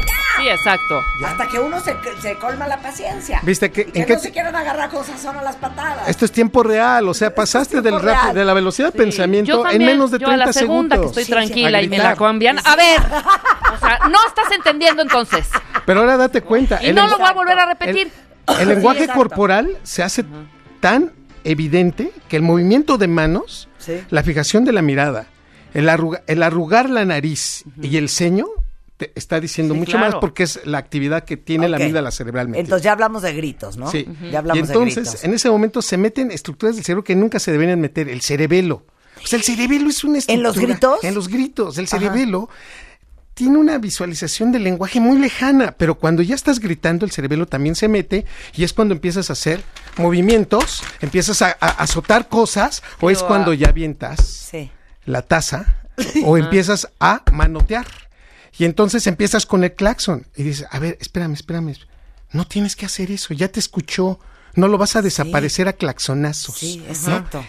Sí, 0.45 0.51
exacto. 0.51 1.01
Hasta 1.25 1.47
que 1.47 1.59
uno 1.59 1.79
se, 1.79 1.95
se 2.21 2.35
colma 2.37 2.67
la 2.67 2.77
paciencia. 2.77 3.39
¿Viste 3.43 3.71
que- 3.71 3.81
Y 3.81 3.91
que 3.91 4.01
en 4.03 4.09
no 4.09 4.19
se 4.19 4.31
quieren 4.31 4.55
agarrar 4.55 4.89
cosas 4.89 5.19
son 5.19 5.35
a 5.37 5.41
las 5.41 5.55
patadas. 5.55 6.07
Esto 6.07 6.25
es 6.25 6.31
tiempo 6.31 6.61
real, 6.61 7.07
o 7.09 7.13
sea, 7.13 7.33
pasaste 7.33 7.81
del 7.81 7.99
rap- 7.99 8.33
de 8.33 8.45
la 8.45 8.53
velocidad 8.53 8.93
de 8.93 8.97
pensamiento 8.99 9.51
Yo 9.51 9.61
también, 9.63 9.81
en 9.81 9.87
menos 9.87 10.11
de 10.11 10.19
yo 10.19 10.27
30 10.27 10.43
a 10.43 10.47
la 10.47 10.53
segunda 10.53 10.95
segundos. 10.97 10.99
que 11.15 11.21
estoy 11.21 11.23
Sí, 11.23 11.25
sí. 11.27 11.31
tranquila 11.53 11.77
A 11.79 11.81
y 11.81 11.89
me 11.89 11.97
la 11.97 12.15
cambian. 12.15 12.59
A 12.63 12.75
ver, 12.75 12.99
o 12.99 13.79
sea, 13.79 13.99
no 14.09 14.17
estás 14.27 14.51
entendiendo 14.55 15.01
entonces. 15.01 15.47
Pero 15.85 16.01
ahora 16.01 16.17
date 16.17 16.41
cuenta. 16.41 16.79
Y 16.83 16.87
el 16.87 16.95
no 16.95 17.07
lo 17.07 17.17
voy 17.17 17.27
a 17.27 17.33
volver 17.33 17.57
a 17.57 17.65
repetir. 17.65 18.11
El, 18.47 18.55
el 18.61 18.69
lenguaje 18.69 19.07
corporal 19.07 19.77
se 19.83 20.03
hace 20.03 20.23
tan 20.79 21.11
evidente 21.43 22.11
que 22.27 22.35
el 22.37 22.41
movimiento 22.43 22.97
de 22.97 23.07
manos, 23.07 23.67
Sí. 23.79 24.01
la 24.09 24.21
fijación 24.23 24.65
de 24.65 24.73
la 24.73 24.81
mirada, 24.81 25.25
el, 25.73 25.89
arruga- 25.89 26.21
el 26.27 26.41
arrugar 26.43 26.89
la 26.89 27.03
nariz 27.05 27.63
y 27.81 27.97
el 27.97 28.09
ceño 28.09 28.45
te 28.97 29.11
está 29.15 29.39
diciendo 29.41 29.73
Sí, 29.73 29.79
mucho 29.81 29.91
claro. 29.97 30.11
más 30.13 30.15
porque 30.21 30.43
es 30.43 30.61
la 30.65 30.77
actividad 30.77 31.23
que 31.25 31.35
tiene 31.37 31.67
la 31.67 31.77
Ok. 31.77 31.83
amígdala 31.83 32.11
cerebralmente. 32.11 32.59
Entonces 32.61 32.83
ya 32.85 32.93
hablamos 32.93 33.21
de 33.23 33.33
gritos, 33.33 33.75
¿no? 33.77 33.91
Sí. 33.91 34.05
Ya 34.31 34.39
hablamos 34.39 34.57
y 34.57 34.71
entonces, 34.71 34.95
de 34.95 35.01
gritos. 35.01 35.23
en 35.23 35.33
ese 35.33 35.49
momento 35.49 35.81
se 35.81 35.97
meten 35.97 36.31
estructuras 36.31 36.75
del 36.75 36.85
cerebro 36.85 37.03
que 37.03 37.15
nunca 37.15 37.39
se 37.39 37.51
deberían 37.51 37.81
meter, 37.81 38.07
el 38.09 38.21
cerebelo. 38.21 38.85
O 39.23 39.27
sea, 39.27 39.37
el 39.37 39.43
cerebelo 39.43 39.89
es 39.89 40.03
una 40.03 40.19
estructura. 40.19 40.47
los 40.49 40.57
gritos? 40.57 41.03
En 41.03 41.15
los 41.15 41.27
gritos. 41.27 41.77
El 41.77 41.87
cerebelo 41.87 42.49
tiene 43.33 43.57
una 43.57 43.77
visualización 43.79 44.53
del 44.53 44.63
lenguaje 44.63 45.01
muy 45.01 45.19
lejana, 45.19 45.73
pero 45.77 45.95
cuando 45.95 46.21
ya 46.21 46.35
estás 46.35 46.59
gritando, 46.59 47.05
el 47.05 47.11
cerebelo 47.11 47.47
también 47.47 47.75
se 47.75 47.89
mete 47.89 48.25
y 48.55 48.63
es 48.63 48.71
cuando 48.71 48.93
empiezas 48.93 49.29
a 49.29 49.33
hacer 49.33 49.61
movimientos, 49.97 50.83
empiezas 51.01 51.41
a, 51.41 51.47
a 51.59 51.67
azotar 51.69 52.29
cosas, 52.29 52.81
o 53.01 53.09
es 53.09 53.23
cuando 53.23 53.53
ya 53.53 53.69
avientas 53.69 54.21
Sí. 54.51 54.69
la 55.05 55.21
taza 55.21 55.79
o 56.25 56.37
empiezas 56.37 56.87
a 56.99 57.23
manotear. 57.33 57.85
Y 58.57 58.65
entonces 58.65 59.05
empiezas 59.07 59.45
con 59.45 59.63
el 59.63 59.73
claxon 59.73 60.27
y 60.35 60.43
dices, 60.43 60.67
a 60.71 60.79
ver, 60.79 60.97
espérame, 61.01 61.33
espérame. 61.33 61.75
No 62.31 62.45
tienes 62.45 62.75
que 62.75 62.85
hacer 62.85 63.11
eso, 63.11 63.33
ya 63.33 63.49
te 63.49 63.59
escuchó. 63.59 64.19
No 64.55 64.67
lo 64.67 64.77
vas 64.77 64.95
a 64.95 65.01
desaparecer 65.01 65.67
a 65.67 65.73
claxonazos. 65.73 66.55
Sí, 66.57 66.77
¿no? 66.77 66.85
exacto. 66.85 67.45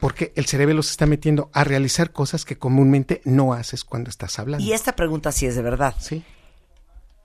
Porque 0.00 0.32
el 0.34 0.46
cerebelo 0.46 0.82
se 0.82 0.90
está 0.90 1.06
metiendo 1.06 1.50
a 1.52 1.62
realizar 1.62 2.10
cosas 2.10 2.44
que 2.44 2.58
comúnmente 2.58 3.20
no 3.24 3.52
haces 3.52 3.84
cuando 3.84 4.10
estás 4.10 4.40
hablando. 4.40 4.64
Y 4.64 4.72
esta 4.72 4.96
pregunta 4.96 5.30
sí 5.30 5.46
es 5.46 5.54
de 5.54 5.62
verdad. 5.62 5.94
Sí. 6.00 6.24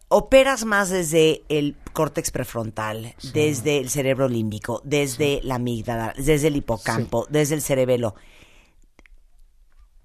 ¿Operas 0.09 0.63
más 0.63 0.89
desde 0.89 1.41
el 1.49 1.75
córtex 1.91 2.31
prefrontal, 2.31 3.15
desde 3.33 3.79
el 3.79 3.89
cerebro 3.89 4.29
límbico, 4.29 4.81
desde 4.85 5.41
la 5.43 5.55
amígdala, 5.55 6.13
desde 6.15 6.47
el 6.47 6.55
hipocampo, 6.55 7.27
desde 7.29 7.55
el 7.55 7.61
cerebelo? 7.61 8.15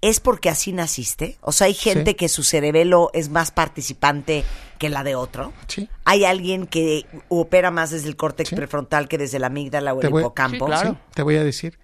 ¿Es 0.03 0.19
porque 0.19 0.49
así 0.49 0.73
naciste? 0.73 1.37
O 1.39 1.51
sea, 1.53 1.67
hay 1.67 1.73
gente 1.73 2.11
Sí. 2.11 2.15
que 2.15 2.27
su 2.29 2.43
cerebelo 2.43 3.09
es 3.13 3.29
más 3.29 3.51
participante 3.51 4.43
que 4.77 4.89
la 4.89 5.03
de 5.03 5.15
otro. 5.15 5.53
Sí. 5.67 5.89
Hay 6.03 6.25
alguien 6.25 6.67
que 6.67 7.05
opera 7.29 7.71
más 7.71 7.91
desde 7.91 8.09
el 8.09 8.17
córtex 8.17 8.49
Sí. 8.49 8.55
prefrontal 8.55 9.07
que 9.07 9.17
desde 9.17 9.39
la 9.39 9.47
amígdala 9.47 9.93
o 9.93 9.99
Te 9.99 10.07
el 10.07 10.11
voy- 10.11 10.21
hipocampo. 10.21 10.65
Sí, 10.65 10.71
claro. 10.71 10.89
Sí, 10.91 10.97
te 11.13 11.21
voy 11.23 11.37
a 11.37 11.43
decir, 11.43 11.79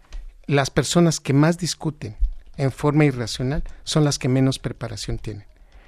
las 0.47 0.69
personas 0.69 1.19
que 1.21 1.31
más 1.31 1.57
discuten 1.57 2.17
en 2.57 2.71
forma 2.73 3.05
irracional 3.05 3.63
son 3.85 4.03
las 4.03 4.19
que 4.19 4.27
menos 4.27 4.59
preparación 4.59 5.17
tienen. 5.17 5.45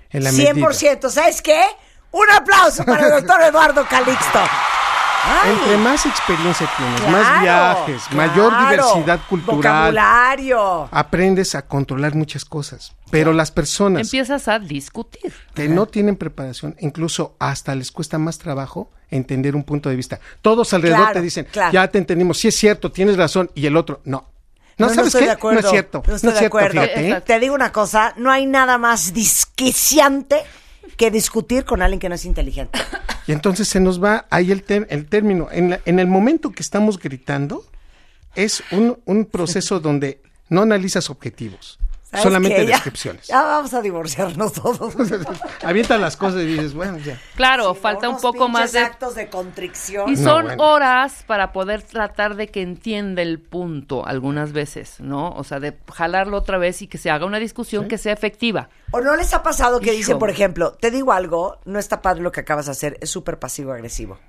En 0.09 0.23
la 0.23 0.31
medida- 0.31 0.53
100%. 0.53 1.09
¿Sabes 1.09 1.41
qué? 1.41 1.61
Un 2.11 2.29
aplauso 2.29 2.85
para 2.85 3.07
el 3.07 3.11
doctor 3.11 3.41
Eduardo 3.41 3.85
Calixto. 3.89 4.39
Ay, 5.23 5.51
Entre 5.51 5.77
más 5.77 6.05
experiencia 6.05 6.69
tienes, 6.77 7.01
claro, 7.01 7.17
más 7.17 7.41
viajes, 7.41 8.01
mayor 8.11 8.51
diversidad 8.69 9.19
cultural, 9.29 9.93
Vocabulario. 9.93 10.89
aprendes 10.91 11.53
a 11.55 11.61
controlar 11.67 12.15
muchas 12.15 12.43
cosas. 12.45 12.93
Pero 13.11 13.33
las 13.33 13.51
personas 13.51 14.01
Empiezas 14.03 14.47
a 14.47 14.57
discutir. 14.57 15.33
que 15.53 15.67
no 15.67 15.85
tienen 15.85 16.15
preparación, 16.15 16.75
incluso 16.79 17.35
hasta 17.39 17.75
les 17.75 17.91
cuesta 17.91 18.17
más 18.17 18.37
trabajo 18.39 18.89
entender 19.09 19.55
un 19.55 19.63
punto 19.63 19.89
de 19.89 19.95
vista. 19.95 20.19
Todos 20.41 20.73
alrededor 20.73 20.99
Claro, 21.01 21.13
te 21.13 21.21
dicen, 21.21 21.45
claro. 21.51 21.71
ya 21.73 21.87
te 21.89 21.97
entendimos, 21.97 22.37
sí 22.39 22.47
es 22.47 22.55
cierto, 22.55 22.91
tienes 22.91 23.17
razón, 23.17 23.51
y 23.53 23.65
el 23.67 23.75
otro, 23.77 24.01
no. 24.05 24.27
No, 24.77 24.87
¿sabes 24.89 25.07
estoy 25.07 25.21
qué? 25.21 25.25
de 25.27 25.31
acuerdo. 25.33 25.61
No 25.61 25.67
es 25.67 25.71
cierto, 25.71 26.03
No 26.07 26.15
estoy 26.15 26.29
es 26.29 26.33
de 26.33 26.39
cierto, 26.39 26.57
acuerdo. 26.57 26.81
fíjate, 26.81 27.09
¿eh? 27.09 27.21
Te 27.21 27.39
digo 27.39 27.53
una 27.53 27.71
cosa, 27.71 28.13
no 28.17 28.31
hay 28.31 28.45
nada 28.47 28.77
más 28.79 29.13
disquiciante 29.13 30.37
que 30.97 31.11
discutir 31.11 31.65
con 31.65 31.81
alguien 31.81 31.99
que 31.99 32.09
no 32.09 32.15
es 32.15 32.25
inteligente. 32.25 32.79
Y 33.27 33.31
entonces 33.31 33.67
se 33.67 33.79
nos 33.79 34.01
va 34.03 34.25
ahí 34.29 34.51
el, 34.51 34.63
el 34.89 35.05
término. 35.07 35.47
En, 35.51 35.69
la- 35.71 35.79
en 35.85 35.99
el 35.99 36.07
momento 36.07 36.51
que 36.51 36.63
estamos 36.63 36.97
gritando, 36.99 37.65
es 38.35 38.63
un, 38.71 38.97
un 39.05 39.25
proceso 39.25 39.79
donde 39.79 40.21
no 40.49 40.61
analizas 40.63 41.09
objetivos, 41.09 41.77
¿Sabes 41.79 41.90
solamente? 42.19 42.65
Ya- 42.65 42.71
descripciones. 42.75 43.27
Ya, 43.27 43.41
vamos 43.43 43.73
a 43.73 43.81
divorciarnos 43.81 44.53
todos. 44.53 44.95
Avientas 45.63 45.99
las 45.99 46.17
cosas 46.17 46.41
y 46.41 46.45
dices, 46.45 46.73
bueno, 46.73 46.97
ya. 46.97 47.19
Claro, 47.35 47.73
falta 47.73 48.09
un 48.09 48.19
poco 48.19 48.47
más 48.49 48.71
de... 48.73 48.79
actos 48.79 49.15
de 49.15 49.29
contrición. 49.29 50.09
Y 50.09 50.13
No, 50.15 50.23
son 50.31 50.45
bueno. 50.45 50.63
horas 50.63 51.23
para 51.27 51.51
poder 51.53 51.83
tratar 51.83 52.35
de 52.35 52.47
que 52.47 52.61
entienda 52.61 53.21
el 53.21 53.39
punto 53.39 54.05
algunas 54.05 54.51
veces, 54.51 54.99
¿no? 54.99 55.31
O 55.31 55.43
sea, 55.43 55.59
de 55.59 55.77
jalarlo 55.93 56.37
otra 56.37 56.57
vez 56.57 56.81
y 56.81 56.87
que 56.87 56.97
se 56.97 57.09
haga 57.09 57.25
una 57.25 57.39
discusión 57.39 57.87
que 57.87 57.97
sea 57.97 58.13
efectiva. 58.13 58.69
¿O 58.91 58.99
no 59.01 59.15
les 59.15 59.33
ha 59.33 59.41
pasado 59.43 59.79
que 59.79 59.91
Hijo. 59.91 59.97
dicen, 59.97 60.19
por 60.19 60.29
ejemplo, 60.29 60.73
te 60.73 60.91
digo 60.91 61.13
algo, 61.13 61.59
no 61.65 61.79
está 61.79 62.01
padre 62.01 62.21
lo 62.21 62.31
que 62.31 62.41
acabas 62.41 62.65
de 62.65 62.71
hacer, 62.71 62.97
es 63.01 63.09
súper 63.09 63.39
pasivo-agresivo? 63.39 64.19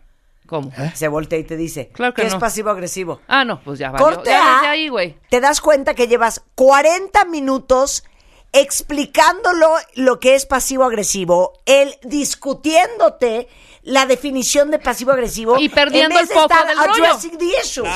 ¿Cómo? 0.53 0.71
Se 0.95 1.09
voltea 1.09 1.39
y 1.39 1.45
te 1.45 1.57
dice, 1.57 1.89
Claro 1.95 2.13
que 2.13 2.21
¿qué 2.21 2.29
es 2.29 2.35
no. 2.35 2.39
pasivo-agresivo? 2.41 3.23
Ah, 3.27 3.43
no, 3.47 3.63
pues 3.63 3.79
ya 3.79 3.91
valió. 3.91 4.05
Corte 4.07 4.29
Ya 4.29 4.59
A, 4.61 4.71
ahí, 4.73 4.89
güey. 4.91 5.17
te 5.31 5.41
das 5.41 5.63
cuenta 5.63 5.95
que 5.95 6.09
llevas 6.09 6.43
40 6.57 7.25
minutos 7.25 8.05
explicándolo 8.53 9.71
lo 9.95 10.21
que 10.21 10.35
es 10.35 10.45
pasivo-agresivo, 10.45 11.55
él 11.65 11.95
discutiéndote 12.03 13.49
la 13.83 14.05
definición 14.05 14.71
de 14.71 14.79
pasivo-agresivo 14.79 15.59
Y 15.59 15.71
perdiendo 15.71 16.17
en 16.17 16.21
vez 16.21 16.23
el 16.23 16.29
de 16.29 16.35
foco 16.35 16.53
estar 16.55 16.67
del 16.69 16.77
rollo. 16.77 17.05
addressing 17.07 17.39
the 17.39 17.47
issues. 17.63 17.89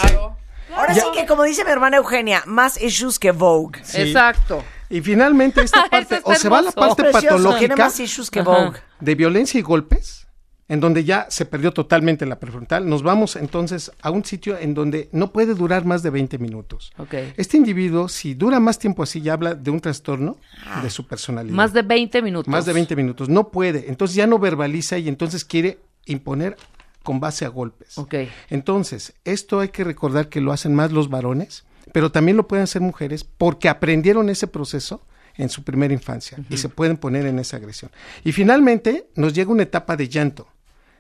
Ahora 0.75 0.95
sí 0.95 1.03
que, 1.15 1.27
como 1.27 1.43
dice 1.45 1.65
mi 1.65 1.71
hermana 1.71 1.99
Eugenia, 1.99 2.43
más 2.47 2.81
issues 2.81 3.19
que 3.19 3.33
Vogue. 3.33 3.81
Sí. 3.85 4.01
Exacto. 4.03 4.65
Y 4.89 5.01
finalmente 5.01 5.63
esta 5.63 5.87
parte, 5.91 6.21
o 6.25 6.35
se 6.35 6.49
va 6.49 6.59
a 6.59 6.63
la 6.63 6.73
parte 6.73 7.03
Precioso, 7.03 7.21
tiene 7.21 7.37
patológica 7.37 7.77
más 7.77 8.01
issues 8.01 8.31
que 8.31 8.41
Vogue. 8.43 8.81
de 9.01 9.15
violencia 9.15 9.59
y 9.59 9.63
golpes, 9.63 10.26
en 10.69 10.81
donde 10.81 11.05
ya 11.05 11.27
se 11.31 11.45
perdió 11.47 11.73
totalmente 11.73 12.27
la 12.27 12.41
prefrontal, 12.41 12.89
nos 12.89 13.03
vamos 13.03 13.37
entonces 13.37 13.93
a 14.03 14.11
un 14.11 14.25
sitio 14.25 14.59
en 14.59 14.75
donde 14.75 15.09
no 15.13 15.33
puede 15.33 15.55
durar 15.55 15.85
más 15.85 16.03
de 16.03 16.11
20 16.11 16.39
minutos. 16.39 16.93
Ok. 16.99 17.15
Este 17.37 17.57
individuo, 17.57 18.09
si 18.09 18.35
dura 18.35 18.59
más 18.59 18.79
tiempo 18.79 19.03
así, 19.05 19.21
ya 19.21 19.35
habla 19.35 19.55
de 19.55 19.71
un 19.71 19.81
trastorno 19.81 20.39
Ah. 20.67 20.81
de 20.83 20.91
su 20.91 21.07
personalidad. 21.07 21.55
Más 21.55 21.73
de 21.73 21.83
20 21.83 22.21
minutos. 22.23 22.49
Más 22.51 22.67
de 22.67 22.73
20 22.73 22.97
minutos. 22.97 23.29
No 23.29 23.51
puede. 23.51 23.89
Entonces 23.89 24.17
ya 24.17 24.27
no 24.27 24.39
verbaliza 24.39 24.99
y 24.99 25.09
entonces 25.09 25.45
quiere 25.45 25.79
imponer 26.07 26.57
con 27.05 27.21
base 27.21 27.45
a 27.45 27.49
golpes. 27.49 27.97
Ok. 27.99 28.15
Entonces, 28.51 29.15
esto 29.25 29.61
hay 29.61 29.69
que 29.69 29.85
recordar 29.85 30.29
que 30.29 30.41
lo 30.41 30.51
hacen 30.53 30.75
más 30.75 30.91
los 30.91 31.09
varones, 31.09 31.65
pero 31.93 32.11
también 32.11 32.37
lo 32.37 32.49
pueden 32.49 32.65
hacer 32.65 32.83
mujeres 32.83 33.23
porque 33.23 33.69
aprendieron 33.69 34.29
ese 34.29 34.49
proceso 34.49 35.03
en 35.37 35.49
su 35.51 35.63
primera 35.63 35.93
infancia 35.95 36.39
y 36.51 36.57
se 36.57 36.69
pueden 36.69 36.97
poner 36.97 37.27
en 37.27 37.39
esa 37.39 37.59
agresión. 37.59 37.91
Y 38.25 38.33
finalmente 38.33 39.07
nos 39.15 39.35
llega 39.35 39.53
una 39.53 39.63
etapa 39.63 39.97
de 39.97 40.09
llanto. 40.09 40.49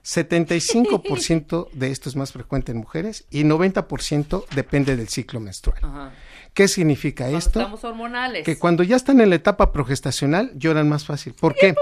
75% 0.06 1.70
de 1.72 1.90
esto 1.90 2.08
es 2.08 2.16
más 2.16 2.32
frecuente 2.32 2.72
en 2.72 2.78
mujeres 2.78 3.26
y 3.30 3.42
90% 3.44 4.44
depende 4.54 4.96
del 4.96 5.08
ciclo 5.08 5.40
menstrual. 5.40 5.78
Ajá. 5.82 6.12
¿Qué 6.54 6.68
significa 6.68 7.24
Cuando 7.24 7.38
esto? 7.38 7.60
Estamos 7.60 7.84
hormonales. 7.84 8.44
Que 8.44 8.58
cuando 8.58 8.82
ya 8.82 8.96
están 8.96 9.20
en 9.20 9.28
la 9.28 9.36
etapa 9.36 9.72
progestacional 9.72 10.52
lloran 10.54 10.88
más 10.88 11.04
fácil. 11.04 11.34
¿Por 11.34 11.54
qué? 11.54 11.74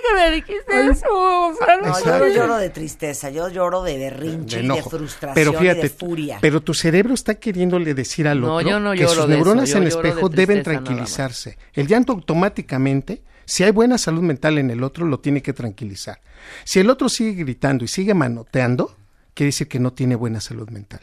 que 0.00 0.14
me 0.14 0.30
dijiste 0.30 0.90
eso. 0.90 1.06
O 1.10 1.54
sea, 1.54 1.76
no 1.76 1.88
No, 1.88 2.04
yo 2.04 2.18
no 2.18 2.28
lloro 2.28 2.56
de 2.56 2.70
tristeza, 2.70 3.30
yo 3.30 3.48
lloro 3.48 3.82
de 3.82 3.98
berrinche 3.98 4.56
de 4.56 4.64
y 4.64 4.68
de 4.68 4.74
enojo. 4.74 4.90
frustración 4.90 5.34
pero 5.34 5.58
fíjate, 5.58 5.80
y 5.80 5.82
de 5.82 5.88
furia. 5.90 6.38
pero 6.40 6.60
tu 6.60 6.74
cerebro 6.74 7.14
está 7.14 7.34
queriéndole 7.34 7.94
decir 7.94 8.28
al 8.28 8.40
No, 8.40 8.56
otro 8.56 8.68
yo 8.68 8.80
no 8.80 8.92
que 8.92 8.98
lloro 8.98 9.14
sus 9.14 9.28
de 9.28 9.34
neuronas 9.34 9.68
eso, 9.68 9.78
en 9.78 9.84
de 9.84 9.90
espejo 9.90 10.28
deben 10.28 10.62
tranquilizarse. 10.62 11.58
El 11.72 11.86
llanto 11.86 12.12
automáticamente, 12.12 13.22
si 13.44 13.64
hay 13.64 13.70
buena 13.72 13.98
salud 13.98 14.22
mental 14.22 14.58
en 14.58 14.70
el 14.70 14.82
otro, 14.82 15.06
lo 15.06 15.20
tiene 15.20 15.42
que 15.42 15.52
tranquilizar. 15.52 16.20
Si 16.64 16.78
el 16.80 16.90
otro 16.90 17.08
sigue 17.08 17.32
gritando 17.32 17.84
y 17.84 17.88
sigue 17.88 18.14
manoteando, 18.14 18.96
quiere 19.34 19.48
decir 19.48 19.68
que 19.68 19.78
no 19.80 19.92
tiene 19.92 20.14
buena 20.16 20.40
salud 20.40 20.68
mental. 20.70 21.00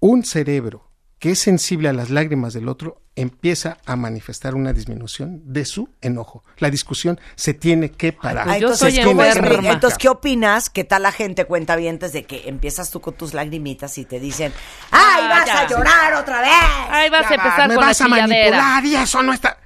Un 0.00 0.24
cerebro 0.24 0.88
que 1.18 1.32
es 1.32 1.38
sensible 1.38 1.90
a 1.90 1.92
las 1.92 2.08
lágrimas 2.08 2.54
del 2.54 2.66
otro 2.66 3.02
empieza 3.14 3.76
a 3.84 3.94
manifestar 3.94 4.54
una 4.54 4.72
disminución 4.72 5.42
de 5.52 5.66
su 5.66 5.90
enojo. 6.00 6.42
La 6.56 6.70
discusión 6.70 7.20
se 7.34 7.52
tiene 7.52 7.90
que 7.90 8.14
parar. 8.14 8.44
pues 8.44 8.56
Ah, 8.56 8.58
yo 8.58 8.68
entonces, 8.68 8.94
soy 8.94 9.04
¿cómo 9.04 9.22
enferma. 9.22 9.68
entonces, 9.70 9.98
¿qué 9.98 10.08
opinas? 10.08 10.70
¿Qué 10.70 10.84
tal 10.84 11.02
la 11.02 11.12
gente 11.12 11.44
cuenta 11.44 11.76
bien 11.76 11.98
desde 11.98 12.24
que 12.24 12.48
empiezas 12.48 12.90
tú 12.90 13.02
con 13.02 13.12
tus 13.14 13.34
lagrimitas 13.34 13.98
y 13.98 14.06
te 14.06 14.18
dicen, 14.18 14.50
¡ay, 14.92 15.24
Ah, 15.24 15.28
vas 15.28 15.46
ya. 15.46 15.60
a 15.60 15.68
llorar 15.68 16.14
otra 16.14 16.40
vez! 16.40 16.50
Ahí 16.88 17.10
vas 17.10 17.30
a 17.30 17.34
empezar 17.34 17.68
me 17.68 17.74
con 17.74 17.84
vas 17.84 18.00
la 18.00 18.06
a 18.06 18.08
chilladera. 18.08 18.56
manipular 18.62 18.84
y 18.86 18.96
eso 18.96 19.22
no 19.22 19.34
está. 19.34 19.58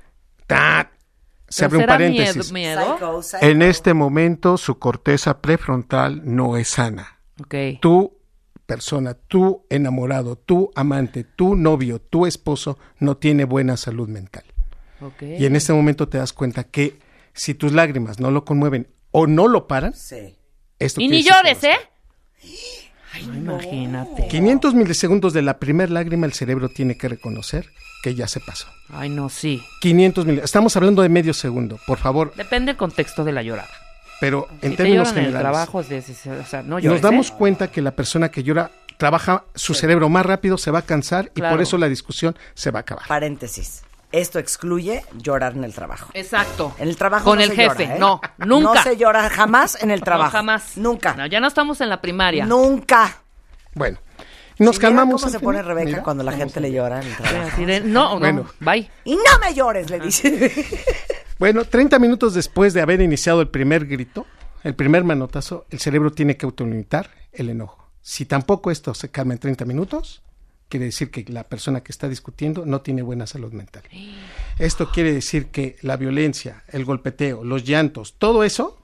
Ta- 0.49 0.91
Se 1.55 1.69
¿Pero 1.69 1.83
abre 1.83 1.85
un 2.09 2.17
paréntesis. 2.17 2.53
miedo- 2.53 2.81
miedo? 2.81 2.95
Psycho, 2.95 3.23
psycho. 3.23 3.47
En 3.47 3.63
este 3.63 3.95
momento 3.95 4.57
su 4.57 4.79
corteza 4.81 5.41
prefrontal 5.41 6.23
no 6.25 6.57
es 6.57 6.69
sana. 6.69 7.21
Ok. 7.41 7.55
Tu 7.81 8.13
persona, 8.67 9.15
tu 9.15 9.65
enamorado, 9.71 10.37
tu 10.37 10.71
amante, 10.75 11.23
tu 11.23 11.55
novio, 11.55 12.01
tu 12.01 12.27
esposo 12.27 12.79
no 12.99 13.17
tiene 13.19 13.45
buena 13.45 13.77
salud 13.77 14.09
mental. 14.09 14.45
ok. 15.01 15.23
Y 15.39 15.45
en 15.47 15.55
este 15.55 15.73
momento 15.73 16.09
te 16.09 16.19
das 16.19 16.33
cuenta 16.33 16.65
que 16.65 16.99
si 17.35 17.55
tus 17.55 17.73
lágrimas 17.73 18.19
no 18.21 18.31
lo 18.31 18.45
conmueven 18.45 18.89
o 19.13 19.27
no 19.27 19.47
lo 19.49 19.69
paran, 19.69 19.93
Sí. 19.95 20.37
esto 20.81 21.01
Y 21.01 21.09
ni 21.09 21.23
llores, 21.23 21.63
¿eh? 21.63 21.77
Ay, 23.13 23.23
imagínate. 23.23 24.27
500 24.29 24.75
milisegundos 24.75 25.33
de 25.33 25.43
la 25.43 25.59
primer 25.61 25.91
lágrima 25.91 26.27
el 26.27 26.33
cerebro 26.33 26.69
tiene 26.69 26.97
que 26.99 27.09
reconocer 27.09 27.69
que 28.05 28.15
ya 28.15 28.29
se 28.29 28.39
pasó. 28.39 28.67
Ay, 28.93 29.09
no, 29.09 29.31
sí. 29.31 29.65
500 29.81 30.27
mil. 30.27 30.39
Estamos 30.41 30.77
hablando 30.77 31.01
de 31.01 31.09
medio 31.09 31.33
segundo, 31.33 31.79
por 31.87 31.97
favor, 31.97 32.35
Depende 32.37 32.73
del 32.73 32.77
contexto 32.77 33.25
de 33.25 33.33
la 33.33 33.43
llorada. 33.43 33.71
pero 34.21 34.47
en 34.61 34.73
si 34.73 34.77
te 34.77 34.83
términos 34.83 35.09
lloran 35.09 35.19
en 35.19 35.25
el 35.25 35.31
generales. 35.33 35.51
trabajo, 35.69 35.81
es 35.81 35.89
de- 35.89 36.39
o 36.43 36.45
sea, 36.47 36.63
no 36.63 36.79
llores, 36.79 37.01
nos 37.01 37.11
damos 37.11 37.31
¿eh? 37.31 37.35
cuenta 37.39 37.69
que 37.69 37.81
la 37.81 37.93
persona 37.93 38.29
que 38.31 38.43
llora 38.43 38.71
trabaja 38.99 39.45
su 39.55 39.73
cerebro 39.73 40.11
más 40.11 40.27
rápido, 40.27 40.59
se 40.59 40.71
va 40.71 40.81
a 40.81 40.83
cansar 40.83 41.33
y 41.35 41.41
por 41.41 41.63
eso 41.63 41.79
la 41.79 41.89
discusión 41.89 42.37
se 42.53 42.71
va 42.71 42.81
a 42.81 42.83
acabar. 42.83 43.07
Paréntesis. 43.09 43.83
Esto 44.13 44.39
excluye 44.39 45.03
llorar 45.17 45.55
en 45.55 45.65
el 45.65 45.73
trabajo. 45.73 46.11
Exacto. 46.13 46.75
En 46.79 46.89
el 46.89 46.97
trabajo 46.97 47.25
Con 47.25 47.39
no 47.39 47.45
el 47.45 47.51
se 47.51 47.57
jefe. 47.57 47.85
llora, 47.85 47.97
¿eh? 47.97 47.99
No, 47.99 48.21
nunca. 48.37 48.75
No 48.75 48.83
se 48.83 48.97
llora 48.99 49.31
jamás 49.31 49.83
en 49.83 49.91
el 49.91 50.03
trabajo. 50.03 50.31
No, 50.31 50.39
jamás. 50.39 50.77
Nunca. 50.77 51.15
No, 51.15 51.27
ya 51.27 51.41
no 51.41 51.49
estamos 51.49 51.81
en 51.81 51.89
la 51.89 52.01
primaria. 52.03 52.45
Nunca. 52.45 53.17
Bueno, 53.75 53.99
nos 54.59 54.79
calmamos. 54.79 55.21
cómo 55.21 55.33
se 55.33 55.39
final? 55.39 55.55
pone 55.55 55.63
Rebeca 55.63 55.87
Mira, 55.87 56.03
cuando 56.03 56.23
la 56.25 56.33
gente 56.33 56.61
le 56.61 56.73
llora 56.73 57.01
en 57.01 57.07
el 57.61 57.67
de, 57.67 57.81
no, 57.81 58.15
no, 58.15 58.21
Bueno. 58.21 58.47
bye. 58.61 58.91
Y 59.05 59.15
no 59.17 59.39
me 59.41 59.55
llores, 59.55 59.91
le 59.91 60.01
dice. 60.01 60.51
Bueno, 61.39 61.65
30 61.65 61.99
minutos 61.99 62.33
después 62.33 62.75
de 62.75 62.81
haber 62.81 63.01
iniciado 63.01 63.41
el 63.41 63.49
primer 63.49 63.87
grito, 63.87 64.25
el 64.63 64.75
primer 64.77 65.03
manotazo, 65.03 65.67
el 65.69 65.81
cerebro 65.81 66.13
tiene 66.13 66.37
que 66.37 66.47
autolimitar 66.47 67.11
el 67.33 67.51
enojo. 67.51 67.91
Si 68.03 68.25
tampoco 68.25 68.71
esto 68.71 68.95
se 68.95 69.11
calma 69.11 69.35
en 69.35 69.41
30 69.41 69.65
minutos, 69.65 70.23
quiere 70.69 70.87
decir 70.87 71.11
que 71.11 71.25
la 71.29 71.45
persona 71.45 71.83
que 71.83 71.91
está 71.91 72.09
discutiendo 72.09 72.65
no 72.67 72.83
tiene 72.83 73.03
buena 73.03 73.27
salud 73.27 73.53
mental. 73.53 73.83
Esto 74.61 74.91
quiere 74.93 75.13
decir 75.13 75.47
que 75.49 75.77
la 75.83 75.97
violencia, 75.97 76.63
el 76.69 76.85
golpeteo, 76.85 77.43
los 77.43 77.65
llantos, 77.65 78.15
todo 78.19 78.45
eso, 78.45 78.84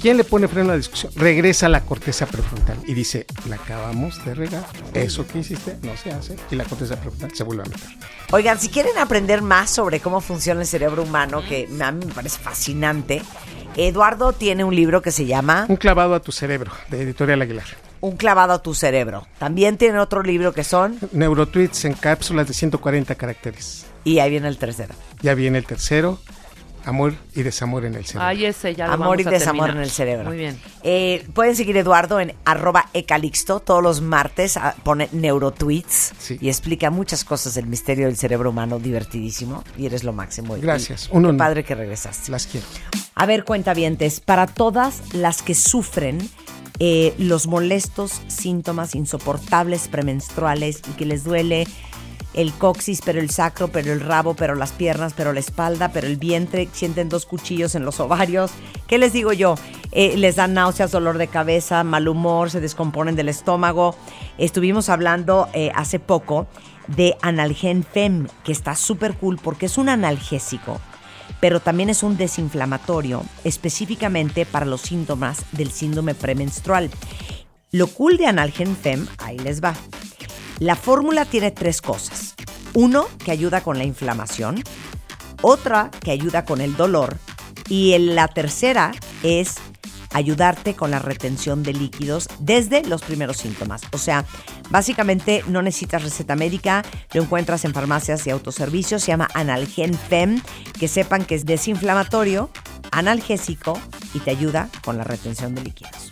¿quién 0.00 0.16
le 0.16 0.24
pone 0.24 0.48
freno 0.48 0.70
a 0.70 0.72
la 0.72 0.76
discusión? 0.76 1.12
Regresa 1.16 1.66
a 1.66 1.68
la 1.68 1.82
corteza 1.82 2.26
prefrontal 2.26 2.78
y 2.86 2.94
dice, 2.94 3.26
la 3.48 3.56
acabamos 3.56 4.24
de 4.24 4.34
regar, 4.34 4.64
eso 4.94 5.26
que 5.26 5.38
hiciste 5.40 5.76
no 5.82 5.96
se 5.96 6.10
hace 6.12 6.36
y 6.50 6.56
la 6.56 6.64
corteza 6.64 6.96
prefrontal 6.96 7.34
se 7.34 7.44
vuelve 7.44 7.62
a 7.64 7.66
meter. 7.66 7.88
Oigan, 8.32 8.58
si 8.58 8.68
quieren 8.68 8.96
aprender 8.98 9.42
más 9.42 9.70
sobre 9.70 10.00
cómo 10.00 10.20
funciona 10.20 10.60
el 10.60 10.66
cerebro 10.66 11.02
humano, 11.02 11.42
que 11.48 11.68
a 11.80 11.92
mí 11.92 12.04
me 12.04 12.12
parece 12.12 12.38
fascinante, 12.38 13.22
Eduardo 13.76 14.32
tiene 14.32 14.64
un 14.64 14.74
libro 14.74 15.02
que 15.02 15.10
se 15.12 15.26
llama 15.26 15.66
Un 15.68 15.76
clavado 15.76 16.14
a 16.14 16.20
tu 16.20 16.32
cerebro, 16.32 16.72
de 16.90 17.02
Editorial 17.02 17.42
Aguilar. 17.42 17.66
Un 18.00 18.16
clavado 18.16 18.52
a 18.52 18.62
tu 18.62 18.74
cerebro. 18.74 19.26
También 19.38 19.76
tiene 19.76 19.98
otro 19.98 20.22
libro 20.22 20.52
que 20.52 20.62
son, 20.64 20.98
Neurotweets 21.12 21.84
en 21.84 21.94
cápsulas 21.94 22.46
de 22.46 22.54
140 22.54 23.14
caracteres. 23.16 23.86
y 24.04 24.20
ahí 24.20 24.30
viene 24.30 24.48
el 24.48 24.56
tercero. 24.58 24.94
Ya 25.20 25.34
viene 25.34 25.58
el 25.58 25.66
tercero, 25.66 26.20
amor 26.88 27.14
y 27.34 27.42
desamor 27.42 27.84
en 27.84 27.94
el 27.94 28.04
cerebro. 28.04 28.26
Ay, 28.28 28.44
ese 28.46 28.74
ya 28.74 28.86
lo 28.88 28.94
Amor 28.94 29.20
y 29.20 29.26
a 29.26 29.30
desamor 29.30 29.66
terminar. 29.66 29.76
en 29.76 29.82
el 29.82 29.90
cerebro. 29.90 30.24
Muy 30.28 30.36
bien. 30.38 30.58
Eh, 30.82 31.26
pueden 31.34 31.54
seguir 31.56 31.76
Eduardo 31.76 32.18
en 32.20 32.34
arroba 32.44 32.86
ecalixto. 32.94 33.60
Todos 33.60 33.82
los 33.82 34.00
martes 34.00 34.56
ah, 34.56 34.74
pone 34.82 35.08
neurotweets 35.12 36.12
Sí. 36.18 36.38
y 36.40 36.48
explica 36.48 36.90
muchas 36.90 37.24
cosas 37.24 37.54
del 37.54 37.66
misterio 37.66 38.06
del 38.06 38.16
cerebro 38.16 38.50
humano, 38.50 38.78
divertidísimo. 38.78 39.64
Y 39.76 39.86
eres 39.86 40.04
lo 40.04 40.12
máximo. 40.12 40.56
Y- 40.56 40.60
Gracias. 40.60 41.08
y 41.12 41.16
Un 41.16 41.22
qué 41.22 41.28
honor. 41.28 41.38
padre 41.38 41.64
que 41.64 41.74
regresaste. 41.74 42.30
Las 42.30 42.46
quiero. 42.46 42.66
A 43.14 43.26
ver, 43.26 43.44
cuentavientes, 43.44 44.20
para 44.20 44.46
todas 44.46 45.02
las 45.12 45.42
que 45.42 45.54
sufren 45.54 46.28
eh, 46.80 47.12
los 47.18 47.48
molestos 47.48 48.20
síntomas 48.28 48.94
insoportables 48.94 49.88
premenstruales 49.88 50.80
y 50.88 50.92
que 50.92 51.04
les 51.06 51.24
duele 51.24 51.66
el 52.38 52.52
coxis, 52.52 53.00
pero 53.04 53.20
el 53.20 53.30
sacro, 53.30 53.66
pero 53.66 53.92
el 53.92 54.00
rabo, 54.00 54.34
pero 54.34 54.54
las 54.54 54.70
piernas, 54.70 55.12
pero 55.16 55.32
la 55.32 55.40
espalda, 55.40 55.90
pero 55.92 56.06
el 56.06 56.16
vientre, 56.16 56.68
sienten 56.72 57.08
dos 57.08 57.26
cuchillos 57.26 57.74
en 57.74 57.84
los 57.84 57.98
ovarios. 57.98 58.52
¿Qué 58.86 58.96
les 58.96 59.12
digo 59.12 59.32
yo? 59.32 59.56
Eh, 59.90 60.16
les 60.16 60.36
dan 60.36 60.54
náuseas, 60.54 60.92
dolor 60.92 61.18
de 61.18 61.26
cabeza, 61.26 61.82
mal 61.82 62.06
humor, 62.06 62.50
se 62.50 62.60
descomponen 62.60 63.16
del 63.16 63.28
estómago. 63.28 63.96
Estuvimos 64.38 64.88
hablando 64.88 65.48
eh, 65.52 65.72
hace 65.74 65.98
poco 65.98 66.46
de 66.86 67.16
Analgen 67.22 67.82
Fem, 67.82 68.28
que 68.44 68.52
está 68.52 68.76
súper 68.76 69.14
cool 69.14 69.36
porque 69.42 69.66
es 69.66 69.76
un 69.76 69.88
analgésico 69.88 70.80
pero 71.40 71.60
también 71.60 71.88
es 71.88 72.02
un 72.02 72.16
desinflamatorio 72.16 73.22
específicamente 73.44 74.44
para 74.44 74.66
los 74.66 74.80
síntomas 74.80 75.44
del 75.52 75.70
síndrome 75.70 76.16
premenstrual. 76.16 76.90
Lo 77.70 77.86
cool 77.86 78.16
de 78.16 78.26
Analgen 78.26 78.76
Fem, 78.76 79.06
ahí 79.18 79.38
les 79.38 79.62
va. 79.62 79.74
La 80.58 80.74
fórmula 80.74 81.24
tiene 81.24 81.52
tres 81.52 81.80
cosas. 81.80 82.27
Uno, 82.78 83.08
que 83.24 83.32
ayuda 83.32 83.60
con 83.60 83.76
la 83.76 83.82
inflamación. 83.82 84.62
Otra, 85.42 85.90
que 86.00 86.12
ayuda 86.12 86.44
con 86.44 86.60
el 86.60 86.76
dolor. 86.76 87.16
Y 87.68 87.98
la 87.98 88.28
tercera 88.28 88.92
es 89.24 89.56
ayudarte 90.12 90.74
con 90.74 90.92
la 90.92 91.00
retención 91.00 91.64
de 91.64 91.72
líquidos 91.72 92.28
desde 92.38 92.84
los 92.84 93.02
primeros 93.02 93.38
síntomas. 93.38 93.82
O 93.90 93.98
sea, 93.98 94.24
básicamente 94.70 95.42
no 95.48 95.60
necesitas 95.60 96.04
receta 96.04 96.36
médica, 96.36 96.84
lo 97.14 97.22
encuentras 97.22 97.64
en 97.64 97.74
farmacias 97.74 98.24
y 98.28 98.30
autoservicios, 98.30 99.02
se 99.02 99.08
llama 99.08 99.26
Analgen 99.34 99.94
Fem, 99.94 100.40
que 100.78 100.86
sepan 100.86 101.24
que 101.24 101.34
es 101.34 101.46
desinflamatorio, 101.46 102.48
analgésico 102.92 103.76
y 104.14 104.20
te 104.20 104.30
ayuda 104.30 104.68
con 104.84 104.96
la 104.96 105.02
retención 105.02 105.52
de 105.56 105.64
líquidos. 105.64 106.10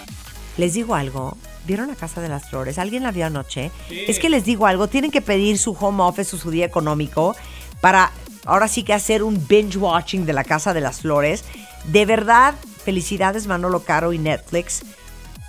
Les 0.57 0.75
digo 0.75 0.97
algo, 0.97 1.37
¿vieron 1.67 1.89
la 1.89 1.97
Casa 1.97 2.21
de 2.21 2.29
las 2.29 2.49
Flores? 2.49 2.79
¿Alguien 2.79 3.03
la 3.03 3.11
vio 3.11 3.27
anoche? 3.27 3.71
Es 3.91 4.19
que 4.19 4.29
les 4.29 4.45
digo 4.45 4.67
algo, 4.67 4.89
tienen 4.89 5.11
que 5.11 5.21
pedir 5.21 5.59
su 5.59 5.73
home 5.73 6.03
office 6.03 6.37
o 6.37 6.39
su 6.39 6.51
día 6.51 6.67
económico 6.67 7.37
para 7.81 8.13
ahora 8.45 8.69
sí 8.69 8.83
que 8.83 8.93
hacer 8.95 9.23
un 9.23 9.47
binge 9.47 9.77
watching 9.77 10.25
de 10.25 10.33
la 10.33 10.45
Casa 10.45 10.73
de 10.73 10.81
las 10.81 11.01
Flores. 11.01 11.45
De 11.85 12.07
verdad, 12.07 12.55
felicidades 12.85 13.47
Manolo 13.47 13.81
Caro 13.81 14.13
y 14.13 14.19
Netflix 14.19 14.83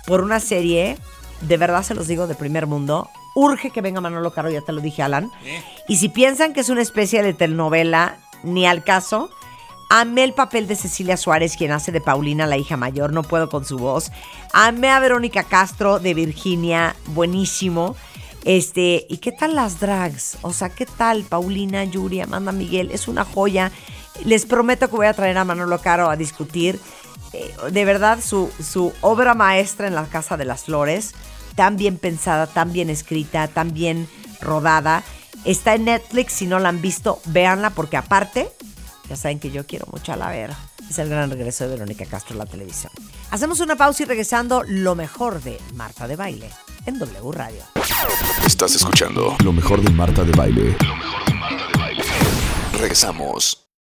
por 0.06 0.22
una 0.22 0.40
serie, 0.40 0.98
de 1.42 1.56
verdad 1.56 1.82
se 1.82 1.94
los 1.94 2.06
digo, 2.06 2.26
de 2.26 2.34
primer 2.34 2.66
mundo. 2.66 3.08
Urge 3.34 3.70
que 3.70 3.80
venga 3.80 4.00
Manolo 4.00 4.32
Caro, 4.32 4.50
ya 4.50 4.62
te 4.62 4.72
lo 4.72 4.80
dije, 4.80 5.02
Alan. 5.02 5.30
Y 5.86 5.96
si 5.96 6.08
piensan 6.08 6.52
que 6.52 6.60
es 6.60 6.70
una 6.70 6.82
especie 6.82 7.22
de 7.22 7.34
telenovela, 7.34 8.16
ni 8.42 8.66
al 8.66 8.82
caso. 8.84 9.30
Amé 9.90 10.24
el 10.24 10.34
papel 10.34 10.66
de 10.66 10.76
Cecilia 10.76 11.16
Suárez, 11.16 11.56
quien 11.56 11.72
hace 11.72 11.92
de 11.92 12.02
Paulina, 12.02 12.46
la 12.46 12.58
hija 12.58 12.76
mayor, 12.76 13.14
no 13.14 13.22
puedo 13.22 13.48
con 13.48 13.64
su 13.64 13.78
voz. 13.78 14.10
Amé 14.52 14.90
a 14.90 15.00
Verónica 15.00 15.44
Castro 15.44 15.98
de 15.98 16.12
Virginia, 16.12 16.94
buenísimo. 17.06 17.96
Este, 18.44 19.06
¿y 19.08 19.16
qué 19.16 19.32
tal 19.32 19.54
las 19.54 19.80
drags? 19.80 20.36
O 20.42 20.52
sea, 20.52 20.68
¿qué 20.68 20.84
tal 20.84 21.24
Paulina, 21.24 21.84
Yuri, 21.84 22.20
Amanda 22.20 22.52
Miguel? 22.52 22.90
Es 22.92 23.08
una 23.08 23.24
joya. 23.24 23.72
Les 24.24 24.44
prometo 24.44 24.90
que 24.90 24.96
voy 24.96 25.06
a 25.06 25.14
traer 25.14 25.38
a 25.38 25.44
Manolo 25.44 25.78
Caro 25.80 26.10
a 26.10 26.16
discutir 26.16 26.78
eh, 27.32 27.54
de 27.70 27.84
verdad 27.86 28.18
su, 28.22 28.50
su 28.62 28.92
obra 29.00 29.34
maestra 29.34 29.86
en 29.86 29.94
la 29.94 30.04
Casa 30.04 30.36
de 30.36 30.44
las 30.44 30.64
Flores, 30.64 31.14
tan 31.54 31.76
bien 31.76 31.96
pensada, 31.96 32.46
tan 32.46 32.72
bien 32.72 32.90
escrita, 32.90 33.48
tan 33.48 33.72
bien 33.72 34.06
rodada. 34.42 35.02
Está 35.44 35.74
en 35.74 35.86
Netflix, 35.86 36.34
si 36.34 36.46
no 36.46 36.58
la 36.58 36.68
han 36.68 36.82
visto, 36.82 37.20
véanla 37.26 37.70
porque 37.70 37.96
aparte, 37.96 38.50
ya 39.08 39.16
saben 39.16 39.38
que 39.38 39.50
yo 39.50 39.66
quiero 39.66 39.86
mucho 39.92 40.12
a 40.12 40.16
la 40.16 40.30
Vera. 40.30 40.56
Es 40.88 40.98
el 40.98 41.08
gran 41.08 41.30
regreso 41.30 41.64
de 41.64 41.70
Verónica 41.70 42.06
Castro 42.06 42.34
a 42.34 42.44
la 42.44 42.46
televisión. 42.46 42.92
Hacemos 43.30 43.60
una 43.60 43.76
pausa 43.76 44.02
y 44.02 44.06
regresando 44.06 44.62
lo 44.66 44.94
mejor 44.94 45.42
de 45.42 45.58
Marta 45.74 46.06
de 46.06 46.16
Baile 46.16 46.50
en 46.86 46.98
W 46.98 47.32
Radio. 47.32 47.62
Estás 48.46 48.74
escuchando 48.74 49.36
lo 49.44 49.52
mejor 49.52 49.82
de 49.82 49.90
Marta 49.90 50.24
de 50.24 50.32
Baile. 50.32 50.76
Regresamos. 52.72 53.67